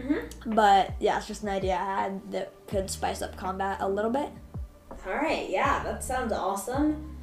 [0.00, 0.54] Mm-hmm.
[0.54, 4.10] But yeah, it's just an idea I had that could spice up combat a little
[4.10, 4.30] bit.
[5.06, 7.17] All right, yeah, that sounds awesome.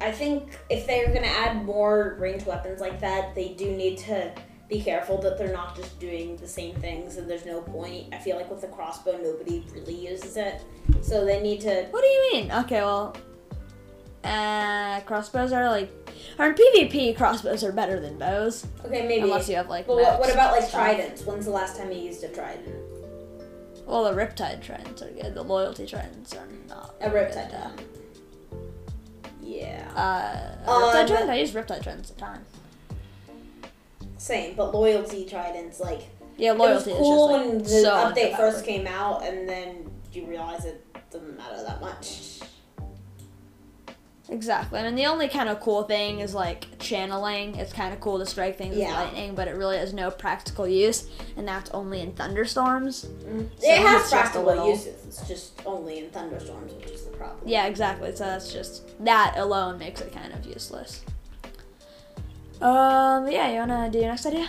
[0.00, 4.32] I think if they're gonna add more ranged weapons like that, they do need to
[4.68, 8.12] be careful that they're not just doing the same things and there's no point.
[8.12, 10.62] I feel like with the crossbow, nobody really uses it,
[11.02, 11.86] so they need to.
[11.90, 12.52] What do you mean?
[12.52, 13.14] Okay, well,
[14.24, 15.90] uh, crossbows are like,
[16.38, 19.22] or in PvP, crossbows are better than bows, Okay, maybe.
[19.22, 19.86] unless you have like.
[19.86, 20.72] but what, what about like stuff.
[20.80, 21.22] tridents?
[21.26, 22.74] When's the last time you used a trident?
[23.86, 25.34] Well, the Riptide tridents are good.
[25.34, 26.94] The loyalty tridents are not.
[27.00, 27.88] A riptide good, uh, trident.
[29.42, 29.90] Yeah.
[29.94, 31.30] Uh, Riptide but- Trident.
[31.30, 32.44] I use Riptide Tridents a ton.
[34.18, 36.02] Same, but loyalty tridents like
[36.36, 37.90] Yeah, loyalty it was cool is just like when the so
[38.30, 42.38] update first came out, and then you realize it doesn't matter that much.
[44.32, 44.80] Exactly.
[44.80, 47.54] I mean, the only kind of cool thing is like channeling.
[47.56, 48.86] It's kind of cool to strike things Yeah.
[48.88, 51.06] with lightning, but it really has no practical use,
[51.36, 53.04] and that's only in thunderstorms.
[53.04, 55.04] it it's has just a practical little- uses.
[55.06, 57.40] It's just only in thunderstorms, which is the problem.
[57.46, 58.16] Yeah, exactly.
[58.16, 61.02] So that's just that alone makes it kind of useless.
[62.62, 63.30] Um.
[63.30, 63.50] Yeah.
[63.52, 64.48] You wanna do your next idea?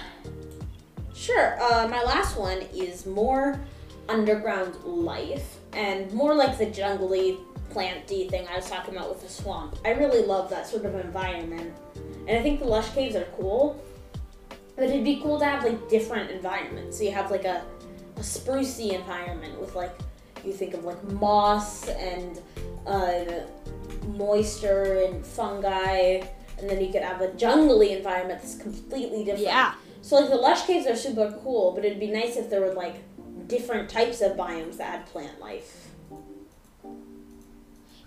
[1.13, 1.57] Sure.
[1.61, 3.59] Uh, my last one is more
[4.07, 7.37] underground life and more like the jungly,
[7.73, 9.75] planty thing I was talking about with the swamp.
[9.83, 11.73] I really love that sort of environment,
[12.27, 13.83] and I think the lush caves are cool.
[14.75, 16.97] But it'd be cool to have like different environments.
[16.97, 17.63] So you have like a,
[18.15, 19.91] a sprucey environment with like
[20.43, 22.41] you think of like moss and
[22.87, 23.45] uh,
[24.07, 26.23] moisture and fungi,
[26.57, 29.45] and then you could have a jungly environment that's completely different.
[29.45, 29.75] Yeah.
[30.01, 32.73] So like the lush caves are super cool, but it'd be nice if there were
[32.73, 32.95] like
[33.47, 35.92] different types of biomes that had plant life.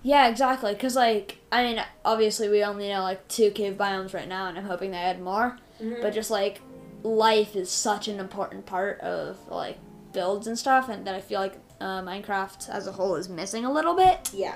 [0.07, 0.73] Yeah, exactly.
[0.77, 4.57] Cause like, I mean, obviously we only know like two cave biomes right now, and
[4.57, 5.59] I'm hoping they add more.
[5.83, 6.01] Mhm.
[6.01, 6.61] But just like,
[7.03, 9.79] life is such an important part of like
[10.13, 13.65] builds and stuff, and that I feel like uh, Minecraft as a whole is missing
[13.65, 14.31] a little bit.
[14.33, 14.55] Yeah.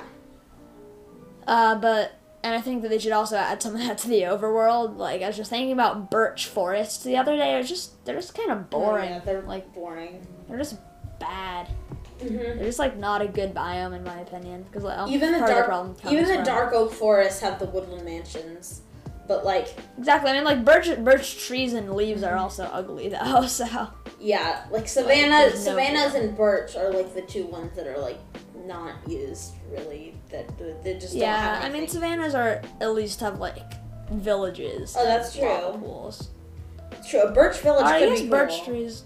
[1.49, 2.13] Uh, but
[2.45, 4.99] and I think that they should also add some of that to the overworld.
[4.99, 7.59] Like I was just thinking about birch forests the other day.
[7.59, 9.09] It's just they're just kind of boring.
[9.09, 10.25] Oh, yeah, they're like boring.
[10.49, 10.77] they're just
[11.19, 11.67] bad.
[12.21, 14.63] Hmm They're just like not a good biome in my opinion.
[14.65, 18.05] Because like, Even the dark, problem even the from- dark oak forests have the woodland
[18.05, 18.83] mansions,
[19.27, 20.31] but like Exactly.
[20.31, 22.35] I mean, like birch, birch trees and leaves Mm-hmm.
[22.35, 23.47] are also ugly though.
[23.49, 23.67] So
[24.21, 27.99] yeah, like savannah, there's no savannas and birch are like the two ones that are
[27.99, 28.19] like
[28.67, 30.15] not used really.
[30.31, 30.47] That
[30.85, 33.73] they just don't yeah, have I mean savannas are at least have like
[34.13, 34.95] villages.
[34.99, 35.49] Oh, that's true.
[35.81, 36.29] Pools.
[37.09, 38.65] True, a birch village I could guess be birch cool.
[38.67, 39.05] trees,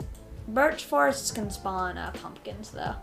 [0.49, 2.95] birch forests can spawn uh, pumpkins though.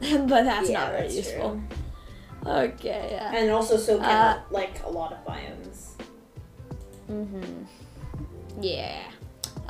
[0.00, 1.60] but that's Yeah, not very that's useful.
[2.44, 2.52] true.
[2.52, 3.08] Okay.
[3.12, 3.34] Yeah.
[3.34, 5.92] And also so can Uh, like a lot of biomes.
[7.10, 7.66] Mhm.
[8.60, 9.00] Yeah.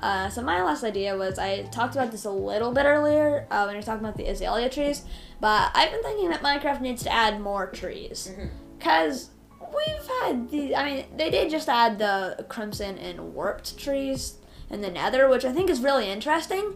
[0.03, 3.65] Uh, so my last idea was I talked about this a little bit earlier uh,
[3.65, 5.03] when you were talking about the azalea trees,
[5.41, 8.33] but I've been thinking that Minecraft needs to add more trees
[8.79, 9.31] because
[9.61, 10.75] we've had the.
[10.75, 14.39] I mean, they did just add the crimson and warped trees
[14.73, 16.75] in the Nether, which I think is really interesting.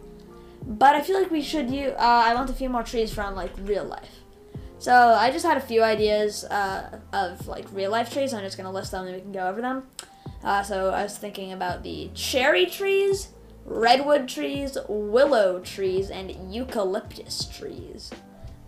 [0.65, 1.93] But I feel like we should use.
[1.93, 4.19] Uh, I want a few more trees from like real life.
[4.79, 8.33] So I just had a few ideas uh, of like real life trees.
[8.33, 9.83] I'm just gonna list them and we can go over them.
[10.43, 13.29] Uh, so I was thinking about the cherry trees,
[13.65, 18.11] redwood trees, willow trees, and eucalyptus trees.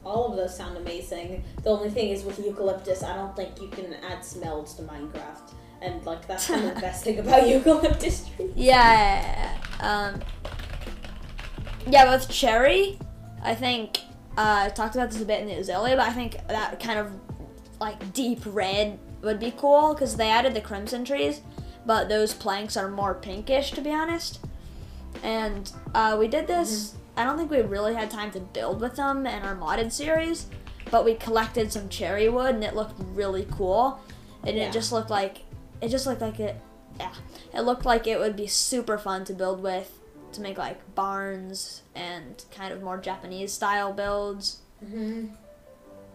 [0.03, 1.43] All of those sound amazing.
[1.63, 5.53] The only thing is with eucalyptus, I don't think you can add smells to Minecraft.
[5.82, 8.51] And like that's kind of the best thing about eucalyptus trees.
[8.55, 9.57] Yeah.
[9.80, 10.19] Um,
[11.88, 12.99] yeah, with cherry,
[13.41, 13.99] I think
[14.38, 16.99] uh, I talked about this a bit in the azalea, but I think that kind
[16.99, 17.11] of
[17.80, 21.41] like deep red would be cool because they added the crimson trees,
[21.86, 24.39] but those planks are more pinkish to be honest.
[25.23, 26.95] And uh, we did this.
[27.17, 30.47] I don't think we really had time to build with them in our modded series,
[30.91, 33.99] but we collected some cherry wood and it looked really cool.
[34.45, 34.67] And Yeah.
[34.67, 35.39] it just looked like
[35.82, 36.55] it just looked like it.
[36.99, 37.13] Yeah,
[37.53, 39.99] it looked like it would be super fun to build with
[40.34, 44.59] to make like barns and kind of more Japanese style builds.
[44.80, 45.27] hmm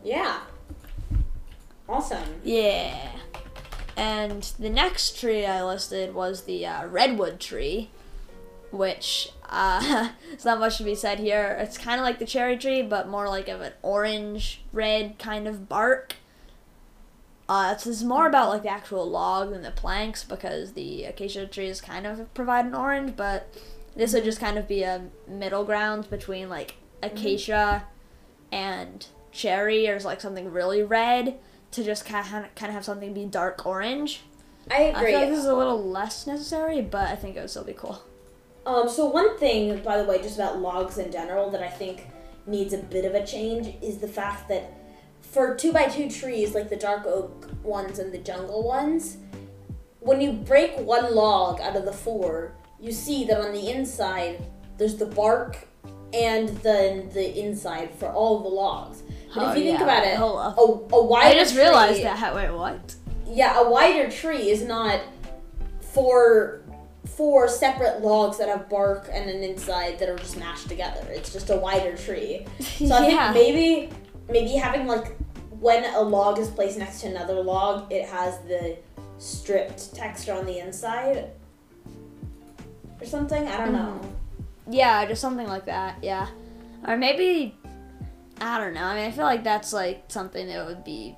[0.03, 0.41] Yeah.
[1.89, 2.41] Awesome.
[2.43, 3.11] Yeah.
[3.97, 7.91] And the next tree I listed was the uh, redwood tree,
[8.71, 11.57] which uh, it's not much to be said here.
[11.61, 15.47] It's kind of like the cherry tree, but more like of an orange red kind
[15.47, 16.17] of bark.
[17.49, 21.47] Uh, this is more about like the actual log than the planks because the acacia
[21.47, 23.55] trees kind of provide an orange, but
[23.95, 27.85] this would just kind of be a middle ground between like acacia
[28.51, 31.39] and cherry or like something really red
[31.73, 34.23] to just kind of kind of have something be dark orange.
[34.71, 35.09] I agree.
[35.09, 37.65] I feel like this is a little less necessary, but I think it would still
[37.65, 38.03] be cool.
[38.65, 42.07] Um, so one thing, by the way, just about logs in general that I think
[42.47, 44.73] needs a bit of a change is the fact that
[45.35, 49.19] for two by two trees, like the dark oak ones and the jungle ones,
[50.01, 54.45] when you break one log out of the four, you see that on the inside
[54.79, 55.67] there's the bark
[56.13, 59.03] and then the inside for all the logs.
[59.35, 60.57] But Oh, if you think about it, up.
[60.57, 62.35] a, a wider I just realized tree- that.
[62.35, 62.95] Wait, what?
[63.27, 65.01] yeah, a wider tree is not
[65.81, 66.61] four
[67.17, 71.05] four separate logs that have bark and an inside that are just mashed together.
[71.11, 72.47] It's just a wider tree.
[72.61, 73.33] So I yeah.
[73.33, 73.91] think maybe
[74.29, 75.17] maybe having like
[75.61, 78.77] when a log is placed next to another log, it has the
[79.19, 81.31] stripped texture on the inside
[83.01, 83.47] or something.
[83.47, 84.01] I don't know.
[84.69, 85.99] Yeah, just something like that.
[86.03, 86.27] Yeah,
[86.87, 87.55] or maybe
[88.41, 88.83] I don't know.
[88.85, 91.17] I mean, I feel like that's like something that would be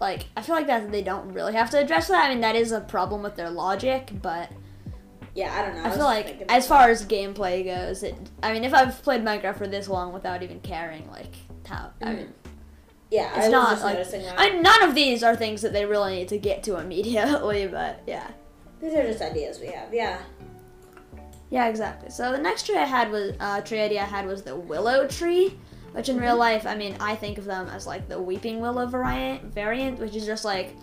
[0.00, 2.26] like I feel like that they don't really have to address that.
[2.26, 4.50] I mean, that is a problem with their logic, but
[5.34, 5.84] Yeah, I don't know.
[5.84, 8.14] I was feel like as far as gameplay goes, it.
[8.42, 11.34] I mean, if I've played Minecraft for this long without even caring, like
[11.66, 12.16] how I Mhm.
[12.16, 12.41] mean, that.
[13.12, 14.34] Yeah, it's I was not just like noticing that.
[14.40, 17.66] I, none of these are things that they really need to get to immediately.
[17.70, 18.28] But yeah,
[18.80, 19.92] These are just ideas we have.
[19.92, 20.18] Yeah.
[21.50, 22.10] yeah, exactly.
[22.10, 25.06] So the next tree I had was uh, tree idea I had was the willow
[25.06, 25.58] tree,
[25.92, 28.86] which in real life, I mean, I think of them as like the weeping willow
[28.86, 30.74] variant, variant, which is just like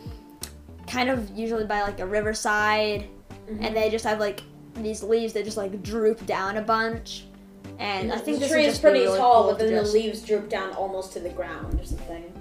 [0.87, 3.07] kind of usually by like a riverside,
[3.49, 3.63] Mm-hmm.
[3.63, 4.43] and they just have like
[4.75, 7.25] these leaves that just like droop down a bunch.
[7.79, 10.21] And I think the this tree is pretty really tall, cool but then the leaves
[10.21, 12.31] droop down almost to the ground or something.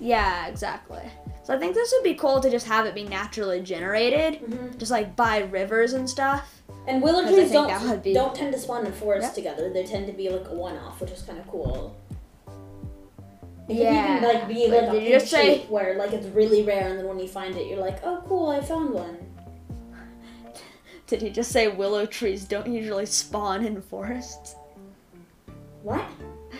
[0.00, 1.02] Yeah, exactly.
[1.42, 4.78] So I think this would be cool to just have it be naturally generated, Mhm.
[4.78, 6.62] just like by rivers and stuff.
[6.86, 9.34] And willow trees think that would don't be- don't tend to spawn in forests Yep.
[9.34, 9.70] together.
[9.72, 11.94] They tend to be like a one-off, which is kind of cool.
[13.68, 13.92] It Yeah.
[13.92, 16.98] can even like be But like a just say- where like it's really rare, and
[16.98, 19.16] then when you find it, you're like, oh cool, I found one.
[21.14, 24.56] Did he just say willow trees don't usually spawn in forests?
[25.84, 26.04] What?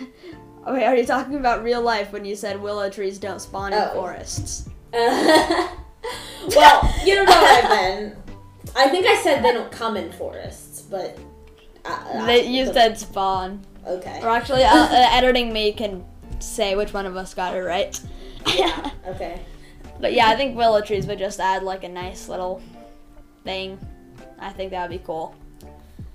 [0.68, 3.80] Wait, are you talking about real life when you said willow trees don't spawn in
[3.82, 3.94] Oh.
[3.94, 4.68] forests?
[4.92, 5.74] well,
[7.04, 8.16] you don't know what I meant.
[8.76, 11.18] I think I said they don't come in forests, but
[11.84, 13.60] uh, They, you but- said spawn.
[13.84, 14.20] okay.
[14.22, 16.04] Or actually, uh, uh, editing me can
[16.38, 18.00] say which one of us got it right.
[18.54, 18.88] Yeah.
[19.08, 19.40] Okay.
[19.98, 22.62] But yeah, I think willow trees would just add like a nice little
[23.42, 23.80] thing.
[24.38, 25.34] I think that would be cool.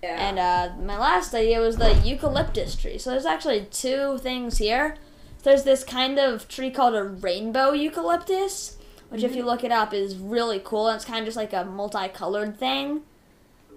[0.04, 0.30] Yeah.
[0.30, 2.98] And uh, my last idea was the eucalyptus tree.
[2.98, 4.96] So there's actually two things here.
[5.44, 8.78] There's this kind of tree called a rainbow eucalyptus,
[9.10, 10.88] which if you look it up is really cool.
[10.88, 13.02] And it's kind of just like a multicolored thing.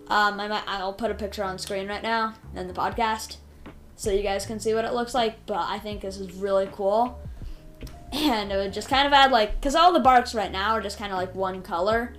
[0.08, 3.36] Um, I might, I'll put a picture on screen right now in the podcast,
[3.96, 5.46] so you guys can see what it looks like.
[5.46, 7.18] But I think this is really cool,
[8.12, 10.82] and it would just kind of add like, cause all the barks right now are
[10.82, 12.14] just kind of like one color,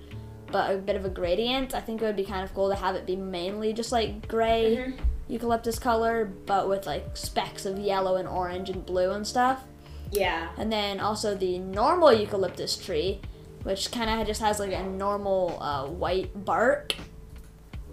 [0.54, 1.74] but a bit of a gradient.
[1.74, 4.28] I think it would be kind of cool to have it be mainly just like
[4.28, 4.98] gray Mhm.
[5.26, 9.64] eucalyptus color, but with like specks of yellow and orange and blue and stuff.
[10.12, 10.50] Yeah.
[10.56, 13.20] And then also the normal eucalyptus tree,
[13.64, 16.94] which kind of just has like a normal uh, white bark.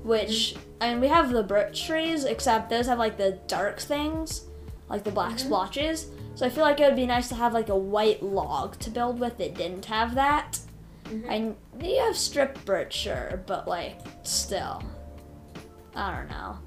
[0.03, 4.45] Which I mean, we have the birch trees, except those have like the dark things,
[4.87, 6.11] like the black splotches.
[6.35, 8.91] So I feel like it would be nice to have like a white log to
[8.91, 10.59] build with that didn't have that.
[11.27, 14.81] And you have strip birch, sure, but like still,
[15.95, 16.57] I don't know.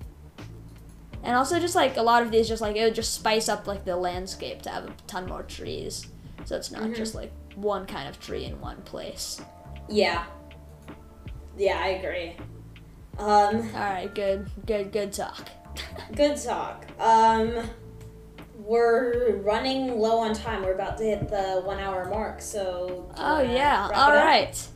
[1.23, 3.67] And also, just like a lot of these, just like it would just spice up
[3.67, 6.07] like the landscape to have a ton more trees,
[6.45, 9.41] so it's not just like one kind of tree in one place.
[9.89, 10.27] Yeah.
[11.57, 12.37] Yeah, I agree.
[13.19, 15.49] Um, All right, good, good, good talk.
[16.15, 16.85] good talk.
[16.99, 17.71] Um,
[18.65, 20.63] we're running low on time.
[20.63, 23.13] We're about to hit the one hour mark, so.
[23.17, 24.67] Oh yeah, all right.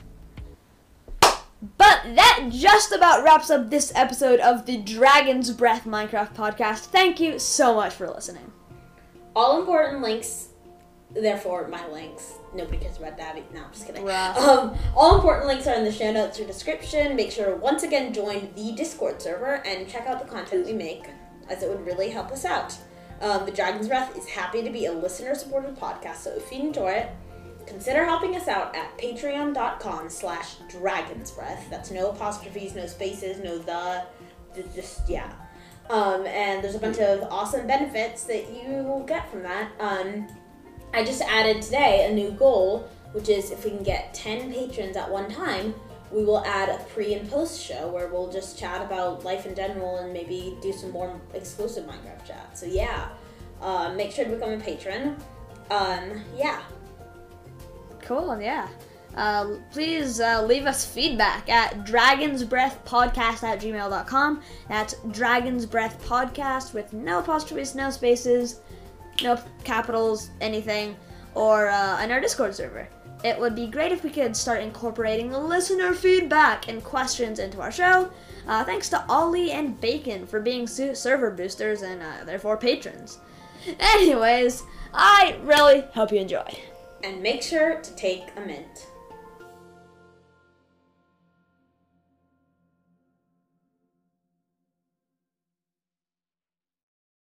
[1.20, 6.86] But that just about wraps up this episode of the Dragon's Breath Minecraft podcast.
[6.86, 8.52] Thank you so much for listening.
[9.34, 10.48] All important links,
[11.10, 12.34] therefore my links.
[12.54, 13.42] Nobody cares about Dabby.
[13.52, 14.08] No, I'm just kidding.
[14.08, 17.16] Um, all important links are in the show notes or description.
[17.16, 20.72] Make sure to once again join the Discord server and check out the content we
[20.72, 21.08] make,
[21.48, 22.76] as it would really help us out.
[23.20, 26.90] Um, the Dragon's Breath is happy to be a listener-supported podcast, so if you enjoy
[26.90, 27.10] it,
[27.66, 31.66] consider helping us out at patreon.com slash dragons breath.
[31.68, 34.04] That's no apostrophes, no spaces, no the,
[34.54, 35.32] th- just, yeah.
[35.90, 39.70] Um, and there's a bunch of awesome benefits that you will get from that.
[39.80, 40.28] Um,
[40.94, 44.96] I just added today a new goal, which is if we can get 10 patrons
[44.96, 45.74] at one time,
[46.10, 49.54] we will add a pre and post show where we'll just chat about life in
[49.54, 52.58] general and maybe do some more exclusive Minecraft chat.
[52.58, 53.08] So, yeah,
[53.60, 55.16] uh, make sure to become a patron.
[55.70, 56.62] Um, yeah.
[58.00, 58.68] Cool, yeah.
[59.16, 64.42] Uh, please uh, leave us feedback at dragonsbreathpodcast at gmail.com.
[64.68, 68.60] That's Dragon's Breath Podcast with no apostrophes, no spaces,
[69.22, 70.96] no capitals, anything,
[71.34, 72.88] or uh, on our Discord server.
[73.24, 77.72] It would be great if we could start incorporating listener feedback and questions into our
[77.72, 78.10] show.
[78.46, 83.18] Uh, thanks to Ollie and Bacon for being server boosters and uh, therefore patrons.
[83.78, 84.62] Anyways,
[84.94, 86.58] I really hope you enjoy.
[87.02, 88.87] And make sure to take a mint.